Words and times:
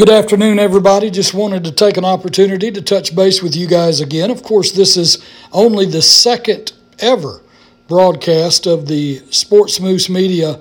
Good 0.00 0.08
afternoon, 0.08 0.58
everybody. 0.58 1.10
Just 1.10 1.34
wanted 1.34 1.62
to 1.64 1.72
take 1.72 1.98
an 1.98 2.06
opportunity 2.06 2.70
to 2.70 2.80
touch 2.80 3.14
base 3.14 3.42
with 3.42 3.54
you 3.54 3.66
guys 3.66 4.00
again. 4.00 4.30
Of 4.30 4.42
course, 4.42 4.72
this 4.72 4.96
is 4.96 5.22
only 5.52 5.84
the 5.84 6.00
second 6.00 6.72
ever 7.00 7.42
broadcast 7.86 8.66
of 8.66 8.86
the 8.88 9.20
SportzMoose 9.28 10.08
Media 10.08 10.58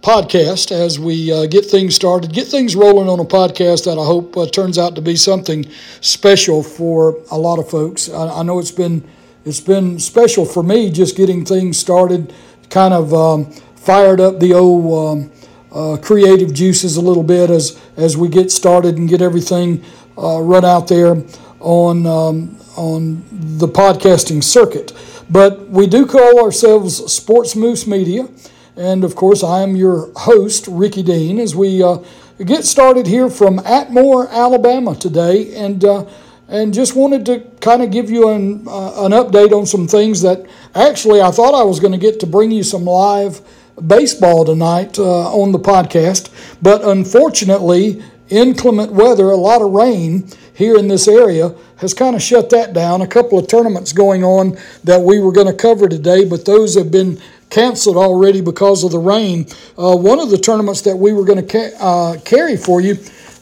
podcast 0.00 0.72
as 0.72 0.98
we 0.98 1.30
uh, 1.30 1.44
get 1.44 1.66
things 1.66 1.94
started, 1.94 2.32
get 2.32 2.46
things 2.48 2.74
rolling 2.74 3.10
on 3.10 3.20
a 3.20 3.26
podcast 3.26 3.84
that 3.84 3.98
I 3.98 4.06
hope 4.06 4.34
uh, 4.38 4.46
turns 4.46 4.78
out 4.78 4.94
to 4.94 5.02
be 5.02 5.16
something 5.16 5.66
special 6.00 6.62
for 6.62 7.18
a 7.30 7.36
lot 7.36 7.58
of 7.58 7.68
folks. 7.68 8.08
I, 8.08 8.38
I, 8.38 8.42
know 8.42 8.58
it's 8.58 8.70
been 8.70 9.06
it's 9.44 9.60
been 9.60 9.98
special 9.98 10.46
for 10.46 10.62
me 10.62 10.90
just 10.90 11.14
getting 11.14 11.44
things 11.44 11.76
started, 11.76 12.32
kind 12.70 12.94
of 12.94 13.12
um, 13.12 13.52
fired 13.76 14.18
up 14.18 14.40
the 14.40 14.54
old. 14.54 15.18
Um, 15.18 15.31
uh, 15.72 15.96
creative 15.96 16.52
juices 16.52 16.96
a 16.96 17.00
little 17.00 17.22
bit 17.22 17.50
as 17.50 17.80
as 17.96 18.16
we 18.16 18.28
get 18.28 18.50
started 18.50 18.98
and 18.98 19.08
get 19.08 19.22
everything 19.22 19.82
uh, 20.18 20.40
run 20.40 20.64
out 20.64 20.88
there 20.88 21.16
on 21.60 22.06
um, 22.06 22.56
on 22.76 23.22
the 23.30 23.68
podcasting 23.68 24.42
circuit. 24.42 24.92
But 25.30 25.68
we 25.68 25.86
do 25.86 26.06
call 26.06 26.44
ourselves 26.44 27.00
SportzMoose 27.00 27.86
Media, 27.86 28.28
and 28.76 29.04
of 29.04 29.16
course 29.16 29.42
I 29.42 29.62
am 29.62 29.76
your 29.76 30.12
host 30.16 30.66
Ricky 30.68 31.02
Dean 31.02 31.38
as 31.38 31.56
we 31.56 31.82
uh, 31.82 31.98
get 32.44 32.64
started 32.64 33.06
here 33.06 33.30
from 33.30 33.58
Atmore, 33.60 34.30
Alabama 34.30 34.94
today, 34.94 35.54
and. 35.56 35.84
Uh, 35.84 36.06
and 36.48 36.74
just 36.74 36.94
wanted 36.94 37.24
to 37.24 37.40
kind 37.62 37.82
of 37.82 37.90
give 37.90 38.10
you 38.10 38.28
an, 38.28 38.68
uh, 38.68 39.06
an 39.06 39.12
update 39.12 39.52
on 39.52 39.64
some 39.64 39.88
things 39.88 40.20
that 40.20 40.44
actually 40.74 41.22
I 41.22 41.30
thought 41.30 41.54
I 41.54 41.62
was 41.62 41.80
going 41.80 41.92
to 41.92 41.98
get 41.98 42.20
to 42.20 42.26
bring 42.26 42.50
you 42.50 42.62
some 42.62 42.84
live 42.84 43.40
baseball 43.86 44.44
tonight 44.44 44.98
uh, 44.98 45.32
on 45.32 45.52
the 45.52 45.58
podcast, 45.58 46.30
but 46.60 46.82
unfortunately, 46.84 48.02
inclement 48.28 48.92
weather, 48.92 49.30
a 49.30 49.36
lot 49.36 49.62
of 49.62 49.72
rain 49.72 50.28
here 50.54 50.76
in 50.76 50.88
this 50.88 51.08
area, 51.08 51.54
has 51.76 51.94
kind 51.94 52.14
of 52.14 52.22
shut 52.22 52.50
that 52.50 52.72
down. 52.72 53.00
A 53.02 53.06
couple 53.06 53.38
of 53.38 53.48
tournaments 53.48 53.92
going 53.92 54.22
on 54.22 54.56
that 54.84 55.00
we 55.00 55.18
were 55.18 55.32
going 55.32 55.46
to 55.46 55.54
cover 55.54 55.88
today, 55.88 56.24
but 56.24 56.44
those 56.44 56.74
have 56.74 56.90
been 56.90 57.20
canceled 57.50 57.96
already 57.96 58.40
because 58.40 58.84
of 58.84 58.90
the 58.90 58.98
rain. 58.98 59.46
Uh, 59.78 59.96
one 59.96 60.18
of 60.18 60.30
the 60.30 60.38
tournaments 60.38 60.80
that 60.82 60.96
we 60.96 61.12
were 61.12 61.24
going 61.24 61.46
to 61.46 61.52
ca- 61.52 61.76
uh, 61.78 62.18
carry 62.20 62.56
for 62.56 62.80
you 62.80 62.96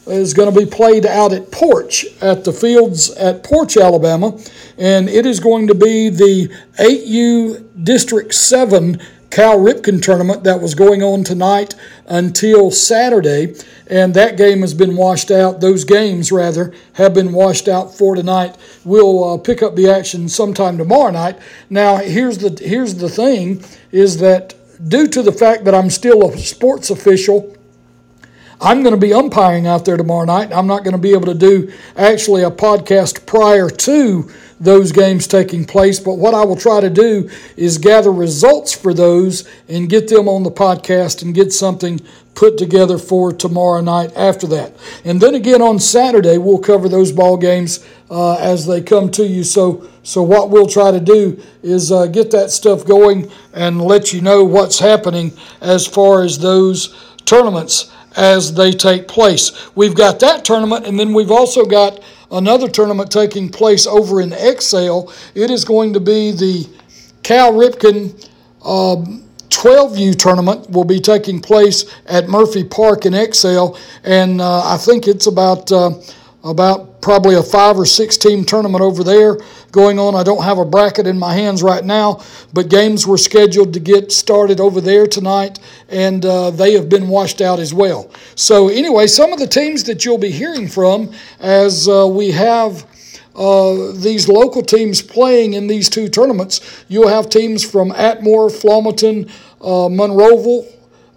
is 0.07 0.35
going 0.35 0.53
to 0.53 0.59
be 0.59 0.67
played 0.67 1.07
out 1.07 1.33
at 1.33 1.51
Poarch 1.51 2.05
at 2.23 2.45
the 2.45 2.53
fields 2.53 3.11
at 3.13 3.45
Poarch, 3.45 3.81
Alabama, 3.81 4.39
and 4.79 5.09
it 5.09 5.27
is 5.27 5.39
going 5.39 5.69
to 5.69 5.75
be 5.75 6.09
the 6.09 6.49
8U 6.79 7.85
District 7.85 8.35
7 8.35 9.01
Cal 9.31 9.59
Ripken 9.59 10.03
tournament 10.03 10.43
that 10.43 10.61
was 10.61 10.75
going 10.75 11.05
on 11.05 11.23
tonight 11.23 11.77
until 12.07 12.73
Saturday, 12.73 13.55
and 13.87 14.13
that 14.15 14.37
game 14.37 14.61
has 14.63 14.75
been 14.75 14.97
washed 14.97 15.31
out. 15.31 15.61
Those 15.61 15.85
games, 15.85 16.33
rather, 16.33 16.75
have 16.95 17.15
been 17.15 17.33
washed 17.33 17.69
out 17.69 17.95
for 17.95 18.17
tonight. 18.17 18.57
We'll 18.85 19.35
uh, 19.35 19.39
pick 19.39 19.63
up 19.63 19.77
the 19.77 19.89
action 19.89 20.29
sometime 20.29 20.79
tomorrow 20.79 21.13
night. 21.13 21.39
Now, 21.69 21.99
here's 21.99 22.39
the 22.39 22.61
here's 22.61 22.97
the 22.97 23.09
thing: 23.09 23.63
is 23.93 24.19
that 24.19 24.55
due 24.89 25.07
to 25.07 25.23
the 25.23 25.33
fact 25.33 25.65
that 25.65 25.75
I'm 25.75 25.91
still 25.91 26.29
a 26.29 26.37
sports 26.39 26.91
official. 26.91 27.57
I'm 28.63 28.83
going 28.83 28.95
to 28.95 29.01
be 29.01 29.15
umpiring 29.15 29.67
out 29.67 29.87
there 29.87 29.97
tomorrow 29.97 30.27
night. 30.27 30.53
I'm 30.53 30.67
not 30.67 30.85
going 30.85 30.93
to 30.93 30.99
be 30.99 31.13
able 31.13 31.25
to 31.27 31.35
do 31.35 31.73
actually 31.97 32.43
a 32.43 32.51
podcast 32.51 33.25
prior 33.25 33.71
to 33.71 34.31
those 34.61 34.93
games 34.93 35.27
taking 35.27 35.65
place. 35.65 35.99
But 35.99 36.15
what 36.19 36.35
I 36.35 36.45
will 36.45 36.57
try 36.57 36.81
to 36.81 36.91
do 36.91 37.31
is 37.57 37.79
gather 37.79 38.13
results 38.13 38.75
for 38.75 38.93
those 38.93 39.49
and 39.69 39.89
get 39.89 40.09
them 40.09 40.29
on 40.29 40.43
the 40.43 40.51
podcast 40.51 41.23
and 41.23 41.35
get 41.35 41.53
something 41.53 42.01
put 42.35 42.57
together 42.57 42.97
for 42.97 43.33
tomorrow 43.33 43.81
night 43.81 44.13
after 44.17 44.47
that. 44.47 44.75
And 45.05 45.21
then 45.21 45.35
again 45.35 45.63
on 45.63 45.79
Saturday, 45.79 46.39
we'll 46.39 46.59
cover 46.59 46.89
those 46.89 47.11
ball 47.11 47.37
games 47.37 47.85
uh, 48.11 48.37
as 48.37 48.67
they 48.67 48.81
come 48.83 49.11
to 49.13 49.27
you. 49.27 49.43
So, 49.45 49.89
so 50.03 50.23
what 50.23 50.51
we'll 50.51 50.67
try 50.67 50.91
to 50.91 51.01
do 51.01 51.43
is 51.63 51.91
uh, 51.91 52.07
get 52.07 52.31
that 52.31 52.51
stuff 52.51 52.87
going 52.87 53.31
and 53.53 53.81
let 53.81 54.13
you 54.13 54.21
know 54.21 54.45
what's 54.45 54.79
happening 54.79 55.33
as 55.61 55.87
far 55.87 56.23
as 56.23 56.39
those 56.39 57.15
tournaments 57.25 57.93
as 58.17 58.55
they 58.55 58.73
take 58.73 59.07
place. 59.09 59.75
We've 59.77 59.95
got 59.95 60.21
that 60.21 60.45
tournament, 60.45 60.87
and 60.87 60.99
then 60.99 61.15
we've 61.15 61.31
also 61.31 61.65
got 61.65 62.03
another 62.31 62.69
tournament 62.69 63.11
taking 63.11 63.49
place 63.49 63.87
over 63.87 64.21
in 64.21 64.33
Excel. 64.33 65.13
It 65.35 65.51
is 65.51 65.65
going 65.65 65.93
to 65.95 66.01
be 66.01 66.33
the 66.33 66.69
Cal 67.23 67.53
Ripken 67.53 68.29
um, 68.65 69.25
12U 69.51 70.17
tournament 70.17 70.71
will 70.71 70.85
be 70.85 71.01
taking 71.01 71.41
place 71.41 71.85
at 72.07 72.29
Murphy 72.29 72.63
Park 72.63 73.05
in 73.05 73.15
Excel, 73.15 73.77
and 74.05 74.41
uh, 74.41 74.63
I 74.65 74.77
think 74.77 75.09
it's 75.09 75.27
about 75.27 75.71
uh, 75.73 75.91
about 76.43 77.03
probably 77.03 77.35
a 77.35 77.43
five 77.43 77.79
or 77.79 77.85
six 77.85 78.17
team 78.17 78.45
tournament 78.45 78.83
over 78.83 79.05
there 79.05 79.39
going 79.73 79.99
on. 79.99 80.15
I 80.15 80.23
don't 80.23 80.43
have 80.43 80.59
a 80.59 80.65
bracket 80.65 81.07
in 81.07 81.19
my 81.19 81.35
hands 81.35 81.63
right 81.63 81.85
now, 81.85 82.23
but 82.53 82.69
games 82.69 83.07
were 83.07 83.19
scheduled 83.19 83.75
to 83.75 83.81
get 83.81 84.11
started 84.13 84.61
over 84.61 84.81
there 84.81 85.07
tonight, 85.07 85.59
and 85.89 86.25
uh, 86.25 86.51
they 86.51 86.73
have 86.75 86.89
been 86.89 87.09
washed 87.09 87.41
out 87.41 87.59
as 87.59 87.75
well. 87.75 88.11
So, 88.35 88.69
anyway, 88.69 89.07
some 89.07 89.33
of 89.33 89.39
the 89.39 89.47
teams 89.47 89.85
that 89.85 90.05
you'll 90.05 90.19
be 90.19 90.31
hearing 90.31 90.69
from 90.69 91.13
as 91.39 91.89
uh, 91.89 92.07
we 92.07 92.31
have. 92.33 92.87
Uh, 93.33 93.93
these 93.93 94.29
local 94.29 94.61
teams 94.61 95.01
playing 95.01 95.55
in 95.55 95.69
these 95.69 95.89
two 95.89 96.09
tournaments. 96.09 96.85
You'll 96.89 97.09
have 97.09 97.31
teams 97.31 97.65
from 97.65 97.93
Atmore, 97.93 98.51
Flomaton, 98.51 99.31
uh, 99.61 99.89
Monroeville, 99.89 100.67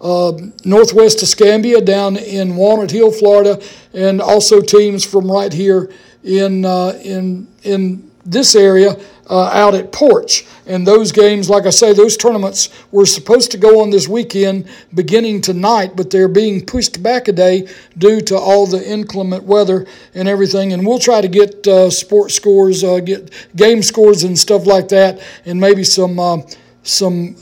uh, 0.04 0.32
Northwest 0.64 1.22
Escambia 1.22 1.80
down 1.80 2.16
in 2.16 2.56
Walnut 2.56 2.90
Hill, 2.90 3.10
Florida, 3.10 3.60
and 3.94 4.20
also 4.20 4.60
teams 4.60 5.04
from 5.04 5.30
right 5.30 5.52
here 5.52 5.90
in 6.22 6.64
uh, 6.64 6.98
in 7.02 7.48
in 7.62 8.10
this 8.26 8.54
area 8.54 8.96
uh, 9.28 9.50
out 9.52 9.74
at 9.74 9.92
Poarch. 9.92 10.46
And 10.66 10.86
those 10.86 11.12
games, 11.12 11.50
like 11.50 11.66
I 11.66 11.70
say, 11.70 11.92
those 11.92 12.16
tournaments 12.16 12.68
were 12.90 13.06
supposed 13.06 13.50
to 13.52 13.58
go 13.58 13.82
on 13.82 13.90
this 13.90 14.08
weekend 14.08 14.68
beginning 14.94 15.40
tonight, 15.40 15.94
but 15.94 16.10
they're 16.10 16.28
being 16.28 16.64
pushed 16.64 17.02
back 17.02 17.28
a 17.28 17.32
day 17.32 17.68
due 17.98 18.20
to 18.22 18.36
all 18.36 18.66
the 18.66 18.86
inclement 18.86 19.44
weather 19.44 19.86
and 20.14 20.28
everything. 20.28 20.72
And 20.72 20.86
we'll 20.86 20.98
try 20.98 21.20
to 21.20 21.28
get 21.28 21.66
uh, 21.66 21.90
sports 21.90 22.34
scores, 22.34 22.82
uh, 22.84 23.00
get 23.00 23.30
game 23.56 23.82
scores 23.82 24.24
and 24.24 24.38
stuff 24.38 24.66
like 24.66 24.88
that, 24.88 25.20
and 25.44 25.60
maybe 25.60 25.84
some 25.84 26.18
uh, 26.18 26.38
some 26.82 27.36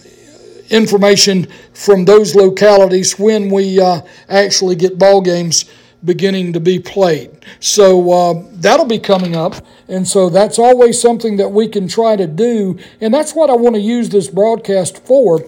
information 0.72 1.46
from 1.74 2.04
those 2.04 2.34
localities 2.34 3.18
when 3.18 3.50
we 3.50 3.80
uh, 3.80 4.00
actually 4.28 4.74
get 4.74 4.98
ball 4.98 5.20
games 5.20 5.66
beginning 6.04 6.52
to 6.52 6.60
be 6.60 6.80
played. 6.80 7.30
So 7.60 8.10
uh, 8.10 8.42
that'll 8.54 8.86
be 8.86 8.98
coming 8.98 9.36
up. 9.36 9.54
And 9.86 10.06
so 10.06 10.28
that's 10.28 10.58
always 10.58 11.00
something 11.00 11.36
that 11.36 11.50
we 11.50 11.68
can 11.68 11.86
try 11.86 12.16
to 12.16 12.26
do. 12.26 12.78
And 13.00 13.14
that's 13.14 13.34
what 13.34 13.50
I 13.50 13.54
want 13.54 13.76
to 13.76 13.80
use 13.80 14.08
this 14.08 14.28
broadcast 14.28 15.04
for 15.04 15.44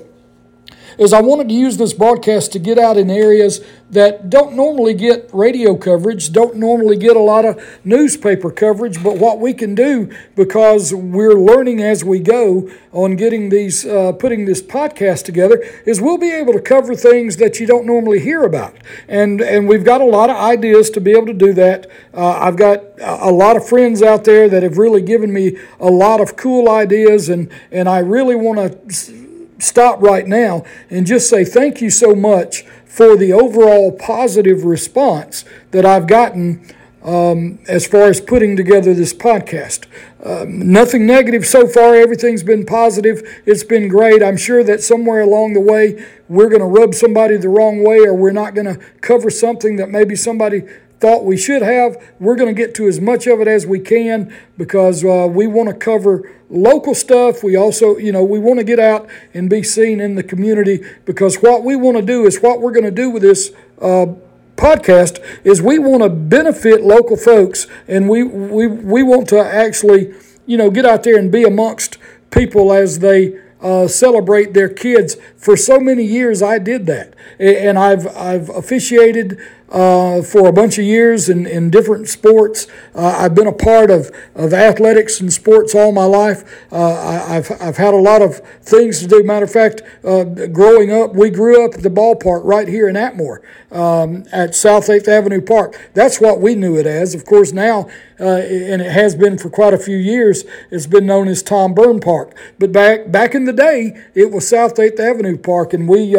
is 0.99 1.13
I 1.13 1.21
wanted 1.21 1.49
to 1.49 1.55
use 1.55 1.77
this 1.77 1.93
broadcast 1.93 2.53
to 2.53 2.59
get 2.59 2.79
out 2.79 2.97
in 2.97 3.11
areas 3.11 3.61
that 3.91 4.29
don't 4.29 4.55
normally 4.55 4.95
get 4.95 5.31
radio 5.33 5.77
coverage, 5.77 6.33
don't 6.33 6.57
normally 6.57 6.97
get 6.97 7.17
a 7.17 7.21
lot 7.21 7.45
of 7.45 7.63
newspaper 7.85 8.51
coverage, 8.51 9.03
but 9.03 9.19
what 9.19 9.39
we 9.39 9.55
can 9.55 9.75
do 9.75 10.13
because 10.35 10.93
we're 10.93 11.35
learning 11.35 11.81
as 11.81 12.05
we 12.05 12.19
go 12.19 12.69
on 12.93 13.17
getting 13.17 13.49
these, 13.49 13.87
uh, 13.87 14.13
putting 14.13 14.45
this 14.45 14.61
podcast 14.61 15.25
together, 15.25 15.59
is 15.87 16.01
we'll 16.01 16.19
be 16.19 16.33
able 16.33 16.53
to 16.53 16.61
cover 16.61 16.95
things 16.95 17.37
that 17.37 17.61
you 17.61 17.67
don't 17.67 17.87
normally 17.87 18.19
hear 18.19 18.43
about. 18.43 18.77
And, 19.09 19.41
and 19.41 19.69
we've 19.69 19.85
got 19.85 20.01
a 20.01 20.05
lot 20.07 20.29
of 20.31 20.37
ideas 20.37 20.91
to 20.91 21.01
be 21.01 21.13
able 21.13 21.27
to 21.27 21.35
do 21.35 21.53
that. 21.55 21.89
Uh, 22.13 22.39
I've 22.41 22.57
got 22.57 22.83
a 23.01 23.31
lot 23.31 23.57
of 23.57 23.67
friends 23.69 24.03
out 24.03 24.25
there 24.25 24.49
that 24.49 24.63
have 24.63 24.79
really 24.79 25.03
given 25.03 25.33
me 25.33 25.57
a 25.79 25.91
lot 25.91 26.21
of 26.21 26.37
cool 26.37 26.69
ideas, 26.69 27.29
and, 27.29 27.51
and 27.71 27.89
I 27.89 27.99
really 27.99 28.37
want 28.37 28.59
to 28.59 29.24
stop 29.59 30.01
right 30.01 30.27
now 30.27 30.65
and 30.91 31.07
just 31.07 31.29
say 31.29 31.45
thank 31.45 31.81
you 31.81 31.91
so 31.91 32.15
much 32.15 32.65
for 32.85 33.17
the 33.17 33.33
overall 33.33 33.93
positive 33.93 34.65
response 34.65 35.45
that 35.73 35.85
I've 35.85 36.07
gotten 36.07 36.65
um, 37.05 37.59
as 37.69 37.87
far 37.87 38.05
as 38.05 38.21
putting 38.21 38.57
together 38.57 38.95
this 38.95 39.13
podcast. 39.13 39.87
Um, 40.25 40.73
nothing 40.73 41.07
negative 41.07 41.45
so 41.45 41.67
far. 41.69 41.95
Everything's 41.95 42.43
been 42.43 42.65
positive. 42.65 43.23
It's 43.45 43.63
been 43.63 43.89
great. 43.89 44.23
I'm 44.23 44.39
sure 44.39 44.65
that 44.65 44.83
somewhere 44.83 45.21
along 45.21 45.53
the 45.53 45.61
way, 45.61 46.03
we're 46.29 46.49
going 46.49 46.63
to 46.63 46.67
rub 46.67 46.95
somebody 46.95 47.37
the 47.37 47.51
wrong 47.51 47.85
way 47.85 47.99
or 47.99 48.15
we're 48.15 48.33
not 48.33 48.55
going 48.55 48.67
to 48.67 48.81
cover 49.03 49.29
something 49.29 49.77
that 49.77 49.91
maybe 49.91 50.17
somebody 50.17 50.63
thought 51.05 51.23
we 51.23 51.37
should 51.37 51.61
have. 51.61 52.03
We're 52.19 52.35
going 52.35 52.49
to 52.49 52.59
get 52.59 52.75
to 52.77 52.89
as 52.89 52.99
much 52.99 53.27
of 53.27 53.39
it 53.43 53.47
as 53.47 53.67
we 53.67 53.79
can 53.79 54.35
because 54.57 55.05
uh, 55.05 55.29
we 55.31 55.47
want 55.47 55.69
to 55.69 55.75
cover 55.75 56.33
local 56.49 56.95
stuff. 56.95 57.45
We 57.45 57.57
also, 57.57 57.99
you 57.99 58.11
know, 58.11 58.25
we 58.25 58.39
want 58.39 58.59
to 58.59 58.65
get 58.65 58.79
out 58.79 59.07
and 59.35 59.51
be 59.51 59.63
seen 59.63 60.01
in 60.01 60.15
the 60.15 60.23
community 60.23 60.83
because 61.05 61.43
what 61.43 61.63
we 61.63 61.77
want 61.77 61.99
to 61.99 62.03
do 62.03 62.25
is 62.25 62.41
what 62.41 62.63
we're 62.63 62.73
going 62.73 62.87
to 62.87 62.91
do 62.91 63.11
with 63.11 63.21
this 63.21 63.53
uh, 63.83 64.15
podcast 64.57 65.23
is 65.45 65.61
we 65.61 65.79
want 65.79 66.03
to 66.03 66.09
benefit 66.09 66.81
local 66.83 67.19
folks 67.19 67.67
and 67.87 68.09
we, 68.09 68.23
we, 68.23 68.67
we 68.67 69.03
want 69.03 69.29
to 69.29 69.39
actually, 69.39 70.15
you 70.47 70.57
know, 70.57 70.71
get 70.71 70.87
out 70.87 71.03
there 71.03 71.19
and 71.19 71.31
be 71.31 71.43
amongst 71.43 71.99
people 72.31 72.73
as 72.73 73.01
they 73.01 73.39
uh, 73.61 73.89
celebrate 73.89 74.55
their 74.55 74.69
kids. 74.69 75.17
For 75.37 75.57
so 75.57 75.81
many 75.81 76.05
years, 76.05 76.43
I 76.43 76.59
did 76.59 76.87
that, 76.87 77.15
and 77.39 77.79
I've 77.79 78.07
I've 78.15 78.51
officiated 78.51 79.41
uh, 79.75 80.23
for 80.23 80.47
a 80.47 80.53
bunch 80.53 80.79
of 80.79 80.85
years 80.85 81.29
in, 81.29 81.47
in 81.47 81.69
different 81.69 82.07
sports. 82.09 82.69
Uh, 82.95 83.17
I've 83.19 83.35
been 83.35 83.49
a 83.49 83.53
part 83.53 83.91
of, 83.91 84.11
of 84.37 84.55
athletics 84.55 85.21
and 85.21 85.33
sports 85.33 85.75
all 85.75 85.91
my 85.91 86.05
life. 86.05 86.65
Uh, 86.71 86.95
I, 86.95 87.35
have 87.35 87.51
I've 87.61 87.77
had 87.77 87.93
a 87.93 87.99
lot 87.99 88.23
of 88.23 88.39
things 88.63 89.01
to 89.01 89.09
do. 89.09 89.25
Matter 89.25 89.47
of 89.47 89.53
fact, 89.53 89.83
uh, 90.05 90.23
growing 90.25 90.93
up, 90.93 91.15
we 91.15 91.29
grew 91.29 91.65
up 91.65 91.75
at 91.75 91.83
the 91.83 91.89
ballpark 91.89 92.45
right 92.45 92.69
here 92.69 92.89
in 92.89 92.95
Atmore 92.95 93.41
um, 93.73 94.25
at 94.31 94.55
South 94.55 94.87
8th 94.87 95.09
Avenue 95.09 95.41
Park. 95.41 95.91
That's 95.93 96.21
what 96.21 96.41
we 96.41 96.55
knew 96.55 96.79
it 96.79 96.87
as. 96.87 97.13
Of 97.13 97.25
course, 97.25 97.53
now, 97.53 97.89
uh, 98.21 98.27
and 98.27 98.81
it 98.81 98.93
has 98.93 99.17
been 99.17 99.37
for 99.39 99.51
quite 99.51 99.75
a 99.75 99.79
few 99.79 99.97
years, 99.97 100.45
it's 100.71 100.87
been 100.87 101.07
known 101.07 101.27
as 101.27 101.43
Tom 101.43 101.75
Byrne 101.75 101.99
Park. 101.99 102.37
But 102.61 102.71
back 102.71 103.11
back 103.11 103.35
in 103.35 103.45
the 103.45 103.53
day, 103.53 104.01
it 104.15 104.31
was 104.31 104.47
South 104.47 104.77
8th 104.77 105.01
Avenue 105.01 105.37
Park, 105.37 105.75
and 105.75 105.89
we 105.89 106.15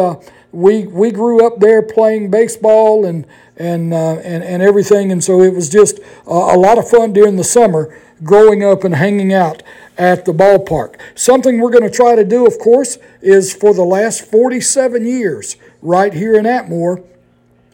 we 0.56 0.86
we 0.86 1.10
grew 1.10 1.46
up 1.46 1.60
there 1.60 1.82
playing 1.82 2.30
baseball 2.30 3.04
and 3.04 3.26
and 3.58 3.92
uh, 3.92 4.16
and 4.16 4.42
and 4.42 4.62
everything, 4.62 5.12
and 5.12 5.22
so 5.22 5.42
it 5.42 5.52
was 5.52 5.68
just 5.68 5.98
a, 6.26 6.30
a 6.30 6.56
lot 6.56 6.78
of 6.78 6.88
fun 6.88 7.12
during 7.12 7.36
the 7.36 7.44
summer 7.44 7.94
growing 8.24 8.64
up 8.64 8.82
and 8.82 8.94
hanging 8.94 9.34
out 9.34 9.62
at 9.98 10.24
the 10.24 10.32
ballpark. 10.32 10.98
Something 11.14 11.60
we're 11.60 11.70
going 11.70 11.82
to 11.82 11.94
try 11.94 12.16
to 12.16 12.24
do, 12.24 12.46
of 12.46 12.58
course, 12.58 12.96
is 13.20 13.52
for 13.52 13.74
the 13.74 13.84
last 13.84 14.24
47 14.24 15.04
years, 15.04 15.56
right 15.82 16.14
here 16.14 16.34
in 16.34 16.46
Atmore, 16.46 17.04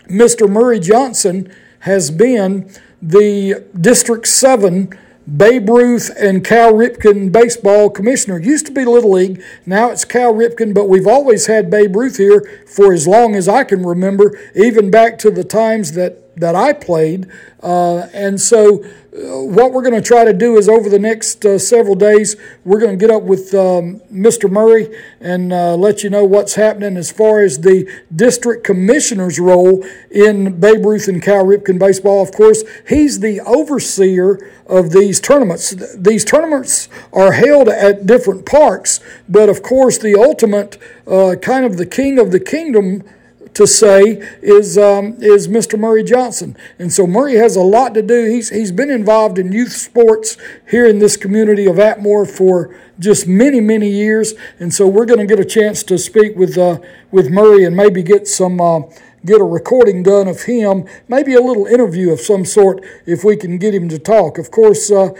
Mr. 0.08 0.50
Murray 0.50 0.80
Johnson 0.80 1.54
has 1.80 2.10
been 2.10 2.68
the 3.00 3.64
District 3.80 4.26
7 4.26 4.98
Babe 5.26 5.68
Ruth 5.68 6.10
and 6.18 6.44
Cal 6.44 6.72
Ripken 6.72 7.30
baseball 7.30 7.90
commissioner. 7.90 8.40
Used 8.40 8.66
to 8.66 8.72
be 8.72 8.84
Little 8.84 9.12
League, 9.12 9.42
now 9.64 9.90
it's 9.90 10.04
Cal 10.04 10.34
Ripken, 10.34 10.74
but 10.74 10.88
we've 10.88 11.06
always 11.06 11.46
had 11.46 11.70
Babe 11.70 11.94
Ruth 11.94 12.16
here 12.16 12.40
for 12.66 12.92
as 12.92 13.06
long 13.06 13.36
as 13.36 13.48
I 13.48 13.62
can 13.62 13.84
remember, 13.84 14.36
even 14.54 14.90
back 14.90 15.18
to 15.18 15.30
the 15.30 15.44
times 15.44 15.92
that 15.92 16.21
that 16.36 16.54
I 16.54 16.72
played. 16.72 17.30
Uh, 17.62 18.08
and 18.12 18.40
so, 18.40 18.84
uh, 19.14 19.44
what 19.44 19.72
we're 19.72 19.82
going 19.82 19.94
to 19.94 20.00
try 20.00 20.24
to 20.24 20.32
do 20.32 20.56
is 20.56 20.70
over 20.70 20.88
the 20.88 20.98
next 20.98 21.44
uh, 21.44 21.58
several 21.58 21.94
days, 21.94 22.34
we're 22.64 22.80
going 22.80 22.98
to 22.98 23.06
get 23.06 23.14
up 23.14 23.22
with 23.22 23.52
um, 23.54 24.00
Mr. 24.10 24.50
Murray 24.50 24.88
and 25.20 25.52
uh, 25.52 25.76
let 25.76 26.02
you 26.02 26.08
know 26.08 26.24
what's 26.24 26.54
happening 26.54 26.96
as 26.96 27.12
far 27.12 27.40
as 27.40 27.60
the 27.60 27.86
district 28.14 28.64
commissioner's 28.64 29.38
role 29.38 29.84
in 30.10 30.58
Babe 30.58 30.84
Ruth 30.86 31.08
and 31.08 31.22
Cal 31.22 31.44
Ripken 31.44 31.78
baseball. 31.78 32.22
Of 32.22 32.32
course, 32.32 32.64
he's 32.88 33.20
the 33.20 33.40
overseer 33.42 34.50
of 34.66 34.92
these 34.92 35.20
tournaments. 35.20 35.74
These 35.94 36.24
tournaments 36.24 36.88
are 37.12 37.32
held 37.32 37.68
at 37.68 38.06
different 38.06 38.46
parks, 38.46 39.00
but 39.28 39.50
of 39.50 39.62
course, 39.62 39.98
the 39.98 40.14
ultimate 40.18 40.78
uh, 41.06 41.36
kind 41.42 41.66
of 41.66 41.76
the 41.76 41.86
king 41.86 42.18
of 42.18 42.32
the 42.32 42.40
kingdom 42.40 43.04
to 43.54 43.66
say 43.66 44.02
is 44.40 44.78
um, 44.78 45.16
is 45.20 45.48
Mr. 45.48 45.78
Murray 45.78 46.02
Johnson, 46.02 46.56
and 46.78 46.92
so 46.92 47.06
Murray 47.06 47.36
has 47.36 47.56
a 47.56 47.60
lot 47.62 47.94
to 47.94 48.02
do. 48.02 48.24
He's 48.24 48.48
he's 48.48 48.72
been 48.72 48.90
involved 48.90 49.38
in 49.38 49.52
youth 49.52 49.72
sports 49.72 50.36
here 50.70 50.86
in 50.86 50.98
this 50.98 51.16
community 51.16 51.66
of 51.66 51.76
Atmore 51.76 52.28
for 52.30 52.74
just 52.98 53.26
many 53.26 53.60
many 53.60 53.90
years, 53.90 54.34
and 54.58 54.72
so 54.72 54.86
we're 54.86 55.06
going 55.06 55.20
to 55.20 55.26
get 55.26 55.40
a 55.40 55.44
chance 55.44 55.82
to 55.84 55.98
speak 55.98 56.36
with 56.36 56.56
uh, 56.56 56.78
with 57.10 57.30
Murray 57.30 57.64
and 57.64 57.76
maybe 57.76 58.02
get 58.02 58.26
some. 58.26 58.60
Uh, 58.60 58.80
get 59.24 59.40
a 59.40 59.44
recording 59.44 60.02
done 60.02 60.28
of 60.28 60.42
him, 60.42 60.84
maybe 61.08 61.34
a 61.34 61.40
little 61.40 61.66
interview 61.66 62.10
of 62.10 62.20
some 62.20 62.44
sort 62.44 62.84
if 63.06 63.24
we 63.24 63.36
can 63.36 63.58
get 63.58 63.74
him 63.74 63.88
to 63.88 63.98
talk. 63.98 64.38
Of 64.38 64.50
course, 64.50 64.90
uh, 64.90 65.10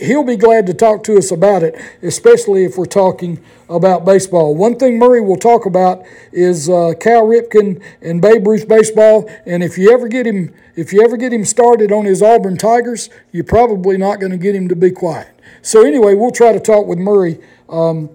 he'll 0.00 0.24
be 0.24 0.36
glad 0.36 0.66
to 0.66 0.74
talk 0.74 1.04
to 1.04 1.16
us 1.16 1.30
about 1.30 1.62
it, 1.62 1.80
especially 2.02 2.64
if 2.64 2.76
we're 2.76 2.86
talking 2.86 3.42
about 3.68 4.04
baseball. 4.04 4.54
One 4.54 4.76
thing 4.76 4.98
Murray 4.98 5.20
will 5.20 5.36
talk 5.36 5.66
about 5.66 6.04
is 6.32 6.68
uh, 6.68 6.94
Cal 6.98 7.22
Ripken 7.22 7.82
and 8.00 8.20
Babe 8.20 8.46
Ruth 8.46 8.66
baseball, 8.66 9.30
and 9.46 9.62
if 9.62 9.76
you 9.78 9.92
ever 9.92 10.08
get 10.08 10.26
him, 10.26 10.54
if 10.74 10.92
you 10.92 11.02
ever 11.04 11.16
get 11.16 11.32
him 11.32 11.44
started 11.44 11.92
on 11.92 12.04
his 12.06 12.22
Auburn 12.22 12.56
Tigers, 12.56 13.10
you're 13.32 13.44
probably 13.44 13.96
not 13.96 14.18
going 14.18 14.32
to 14.32 14.38
get 14.38 14.54
him 14.54 14.68
to 14.68 14.76
be 14.76 14.90
quiet. 14.90 15.28
So 15.62 15.84
anyway, 15.84 16.14
we'll 16.14 16.30
try 16.30 16.52
to 16.52 16.60
talk 16.60 16.86
with 16.86 16.98
Murray. 16.98 17.38
Um, 17.68 18.08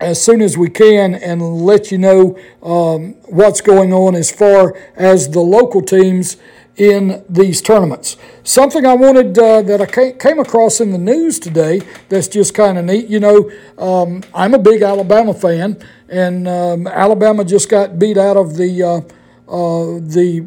as 0.00 0.22
soon 0.22 0.40
as 0.40 0.56
we 0.56 0.68
can 0.68 1.14
and 1.14 1.62
let 1.62 1.90
you 1.90 1.98
know 1.98 2.38
um, 2.62 3.14
what's 3.26 3.60
going 3.60 3.92
on 3.92 4.14
as 4.14 4.30
far 4.30 4.76
as 4.96 5.30
the 5.30 5.40
local 5.40 5.82
teams 5.82 6.36
in 6.76 7.24
these 7.28 7.60
tournaments. 7.60 8.16
Something 8.44 8.86
I 8.86 8.94
wanted 8.94 9.36
uh, 9.36 9.62
that 9.62 9.80
I 9.80 10.12
came 10.12 10.38
across 10.38 10.80
in 10.80 10.92
the 10.92 10.98
news 10.98 11.40
today 11.40 11.82
that's 12.08 12.28
just 12.28 12.54
kind 12.54 12.78
of 12.78 12.84
neat. 12.84 13.08
You 13.08 13.18
know, 13.18 13.50
um, 13.76 14.22
I'm 14.32 14.54
a 14.54 14.58
big 14.58 14.82
Alabama 14.82 15.34
fan, 15.34 15.84
and 16.08 16.46
um, 16.46 16.86
Alabama 16.86 17.44
just 17.44 17.68
got 17.68 17.98
beat 17.98 18.16
out 18.16 18.36
of 18.36 18.56
the 18.56 18.82
uh, 18.82 19.00
uh, 19.52 19.98
the 20.00 20.46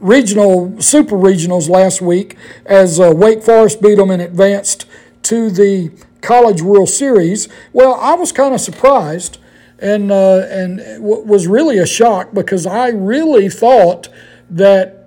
regional 0.00 0.80
super 0.80 1.16
regionals 1.16 1.68
last 1.68 2.00
week 2.00 2.36
as 2.64 2.98
uh, 2.98 3.12
Wake 3.14 3.42
Forest 3.42 3.82
beat 3.82 3.96
them 3.96 4.10
and 4.10 4.22
advanced 4.22 4.86
to 5.24 5.50
the 5.50 5.90
College 6.20 6.62
World 6.62 6.88
Series. 6.88 7.48
Well, 7.72 7.94
I 7.94 8.14
was 8.14 8.32
kind 8.32 8.54
of 8.54 8.60
surprised 8.60 9.38
and 9.78 10.12
uh, 10.12 10.46
and 10.50 11.02
was 11.02 11.46
really 11.46 11.78
a 11.78 11.86
shock 11.86 12.32
because 12.32 12.66
I 12.66 12.88
really 12.88 13.48
thought 13.48 14.08
that 14.50 15.00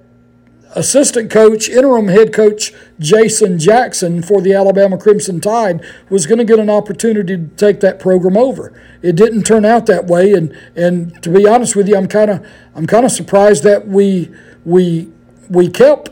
assistant 0.75 1.29
coach, 1.29 1.69
interim 1.69 2.07
head 2.07 2.33
coach 2.33 2.73
Jason 2.99 3.59
Jackson 3.59 4.21
for 4.21 4.41
the 4.41 4.53
Alabama 4.53 4.97
Crimson 4.97 5.39
Tide 5.39 5.83
was 6.09 6.25
going 6.25 6.39
to 6.39 6.43
get 6.43 6.59
an 6.59 6.69
opportunity 6.69 7.37
to 7.37 7.47
take 7.55 7.79
that 7.81 7.99
program 7.99 8.35
over. 8.35 8.73
It 9.01 9.15
didn't 9.15 9.43
turn 9.43 9.65
out 9.65 9.85
that 9.85 10.05
way, 10.05 10.33
and 10.33 10.55
and 10.75 11.21
to 11.23 11.29
be 11.29 11.47
honest 11.47 11.75
with 11.75 11.87
you, 11.87 11.95
I'm 11.95 12.07
kind 12.07 12.31
of 12.31 12.45
I'm 12.75 12.87
kind 12.87 13.05
of 13.05 13.11
surprised 13.11 13.63
that 13.63 13.87
we 13.87 14.33
we 14.65 15.11
we 15.49 15.69
kept 15.69 16.09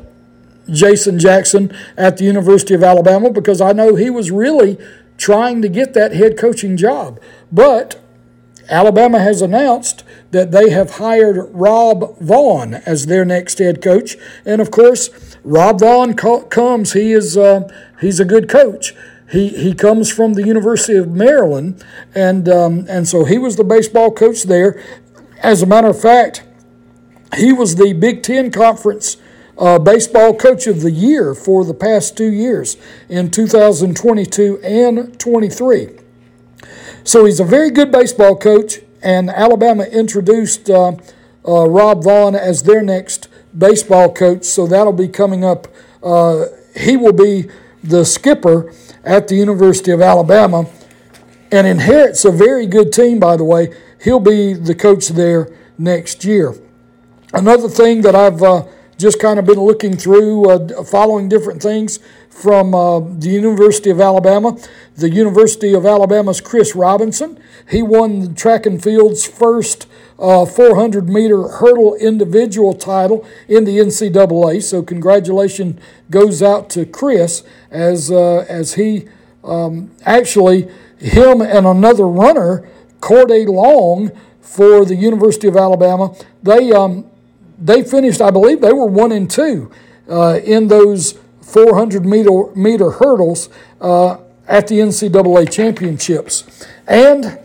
Jason 0.72 1.20
Jackson 1.20 1.76
at 1.98 2.18
the 2.18 2.24
University 2.24 2.74
of 2.74 2.84
Alabama 2.84 3.30
because 3.30 3.62
I 3.62 3.74
know 3.74 3.96
he 3.96 4.10
was 4.10 4.32
really 4.32 4.78
trying 5.18 5.62
to 5.62 5.70
get 5.70 5.94
that 5.94 6.14
head 6.14 6.38
coaching 6.38 6.78
job. 6.78 7.20
But 7.52 8.02
Alabama 8.70 9.20
has 9.20 9.42
announced 9.42 10.04
that 10.32 10.52
they 10.52 10.70
have 10.70 10.92
hired 10.92 11.50
Rob 11.54 12.18
Vaughn 12.20 12.76
as 12.86 13.06
their 13.06 13.26
next 13.26 13.60
head 13.60 13.82
coach, 13.82 14.16
and 14.46 14.62
of 14.62 14.72
course, 14.72 15.10
Rob 15.44 15.80
Vaughn 15.80 16.16
co- 16.16 16.44
comes. 16.44 16.94
He 16.94 17.12
is 17.12 17.38
uh, 17.38 17.68
he's 18.00 18.20
a 18.20 18.26
good 18.26 18.48
coach. 18.48 18.94
He, 19.30 19.50
he 19.50 19.74
comes 19.74 20.12
from 20.12 20.34
the 20.34 20.44
University 20.44 20.98
of 20.98 21.10
Maryland, 21.10 21.84
and 22.14 22.48
um, 22.50 22.86
and 22.90 23.08
so 23.08 23.26
he 23.26 23.38
was 23.38 23.56
the 23.56 23.64
baseball 23.64 24.12
coach 24.12 24.44
there. 24.44 24.82
As 25.40 25.62
a 25.62 25.66
matter 25.66 25.88
of 25.88 26.00
fact, 26.00 26.44
he 27.36 27.52
was 27.52 27.76
the 27.76 27.94
Big 27.94 28.24
Ten 28.24 28.52
Conference 28.52 29.18
uh, 29.62 29.78
Baseball 29.78 30.36
Coach 30.36 30.66
of 30.66 30.82
the 30.82 30.90
Year 30.90 31.36
for 31.36 31.64
the 31.64 31.74
past 31.76 32.18
two 32.18 32.34
years 32.34 32.78
in 33.08 33.30
2022 33.30 34.60
and 34.64 35.20
23. 35.20 35.90
So 37.04 37.26
he's 37.26 37.40
a 37.40 37.46
very 37.46 37.70
good 37.70 37.92
baseball 37.92 38.36
coach, 38.36 38.80
and 39.04 39.30
Alabama 39.30 39.84
introduced 39.84 40.68
uh, 40.70 40.94
uh, 41.48 41.70
Rob 41.70 42.04
Vaughn 42.04 42.36
as 42.36 42.64
their 42.64 42.82
next 42.82 43.28
baseball 43.56 44.12
coach. 44.12 44.46
So 44.46 44.66
that'll 44.66 44.94
be 44.94 45.08
coming 45.08 45.44
up. 45.46 45.68
Uh, 46.02 46.46
he 46.76 46.98
will 46.98 47.14
be 47.14 47.48
the 47.84 48.04
skipper 48.04 48.74
at 49.04 49.28
the 49.28 49.36
University 49.36 49.92
of 49.92 50.02
Alabama 50.02 50.66
and 51.52 51.68
inherits 51.68 52.26
a 52.26 52.32
very 52.32 52.66
good 52.66 52.92
team, 52.92 53.20
by 53.20 53.38
the 53.38 53.44
way. 53.44 53.76
He'll 54.04 54.20
be 54.20 54.54
the 54.54 54.74
coach 54.74 55.10
there 55.10 55.56
next 55.78 56.26
year. 56.26 56.56
Another 57.34 57.70
thing 57.70 58.02
that 58.02 58.16
I've 58.16 58.42
uh, 58.42 58.66
just 59.02 59.20
kind 59.20 59.40
of 59.40 59.46
been 59.46 59.60
looking 59.60 59.98
through, 59.98 60.50
uh, 60.50 60.84
following 60.84 61.28
different 61.28 61.62
things 61.62 62.00
from 62.30 62.74
uh, 62.74 63.00
the 63.00 63.30
University 63.30 63.90
of 63.90 64.00
Alabama. 64.00 64.58
The 64.96 65.10
University 65.10 65.74
of 65.74 65.86
Alabama's 65.86 66.42
Chris 66.42 66.76
Robinson. 66.76 67.42
He 67.70 67.82
won 67.82 68.20
the 68.20 68.34
track 68.34 68.66
and 68.66 68.82
field's 68.82 69.26
first 69.26 69.88
uh, 70.18 70.46
400 70.46 71.10
meter 71.10 71.48
hurdle 71.48 71.96
individual 71.96 72.74
title 72.74 73.26
in 73.48 73.66
the 73.66 73.80
NCAA. 73.80 74.62
So 74.62 74.84
congratulations 74.84 75.82
goes 76.10 76.42
out 76.42 76.70
to 76.72 76.86
Chris 76.86 77.44
as 77.70 78.12
uh, 78.12 78.46
as 78.48 78.76
he 78.76 79.08
um, 79.44 79.92
actually 80.06 80.70
him 80.98 81.42
and 81.42 81.66
another 81.66 82.08
runner, 82.08 82.68
Corday 83.02 83.46
Long 83.46 84.12
for 84.42 84.86
the 84.86 84.96
University 84.96 85.48
of 85.48 85.58
Alabama. 85.58 86.16
They 86.44 86.72
um, 86.72 87.11
they 87.62 87.84
finished, 87.84 88.22
I 88.22 88.32
believe 88.32 88.62
they 88.62 88.74
were 88.74 88.88
one 88.88 89.12
and 89.12 89.30
two 89.30 89.72
uh, 90.10 90.40
in 90.44 90.68
those 90.68 91.20
400 91.42 92.06
meter, 92.06 92.48
meter 92.56 92.92
hurdles 92.92 93.50
uh, 93.80 94.18
at 94.48 94.68
the 94.68 94.80
NCAA 94.80 95.52
championships. 95.52 96.66
And 96.88 97.40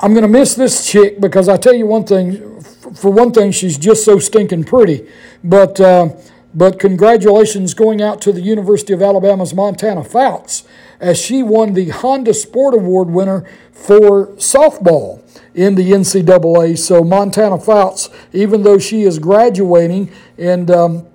I'm 0.00 0.12
going 0.12 0.22
to 0.22 0.28
miss 0.28 0.54
this 0.54 0.86
chick 0.90 1.20
because 1.20 1.48
I 1.48 1.56
tell 1.56 1.74
you 1.74 1.86
one 1.86 2.04
thing. 2.04 2.60
For 2.94 3.10
one 3.10 3.32
thing, 3.32 3.52
she's 3.52 3.76
just 3.76 4.04
so 4.04 4.18
stinking 4.18 4.64
pretty. 4.64 5.06
But 5.44 5.80
uh, 5.80 6.10
but 6.52 6.80
congratulations 6.80 7.74
going 7.74 8.02
out 8.02 8.20
to 8.22 8.32
the 8.32 8.40
University 8.40 8.92
of 8.92 9.02
Alabama's 9.02 9.54
Montana 9.54 10.02
Fouts 10.02 10.64
as 11.00 11.18
she 11.18 11.42
won 11.42 11.72
the 11.72 11.88
Honda 11.88 12.34
Sport 12.34 12.74
Award 12.74 13.08
winner 13.08 13.44
for 13.72 14.28
softball 14.36 15.22
in 15.54 15.74
the 15.74 15.90
NCAA. 15.90 16.78
So 16.78 17.02
Montana 17.02 17.58
Fouts, 17.58 18.10
even 18.32 18.62
though 18.62 18.78
she 18.78 19.02
is 19.02 19.18
graduating 19.18 20.12
and 20.38 20.70
um, 20.70 21.06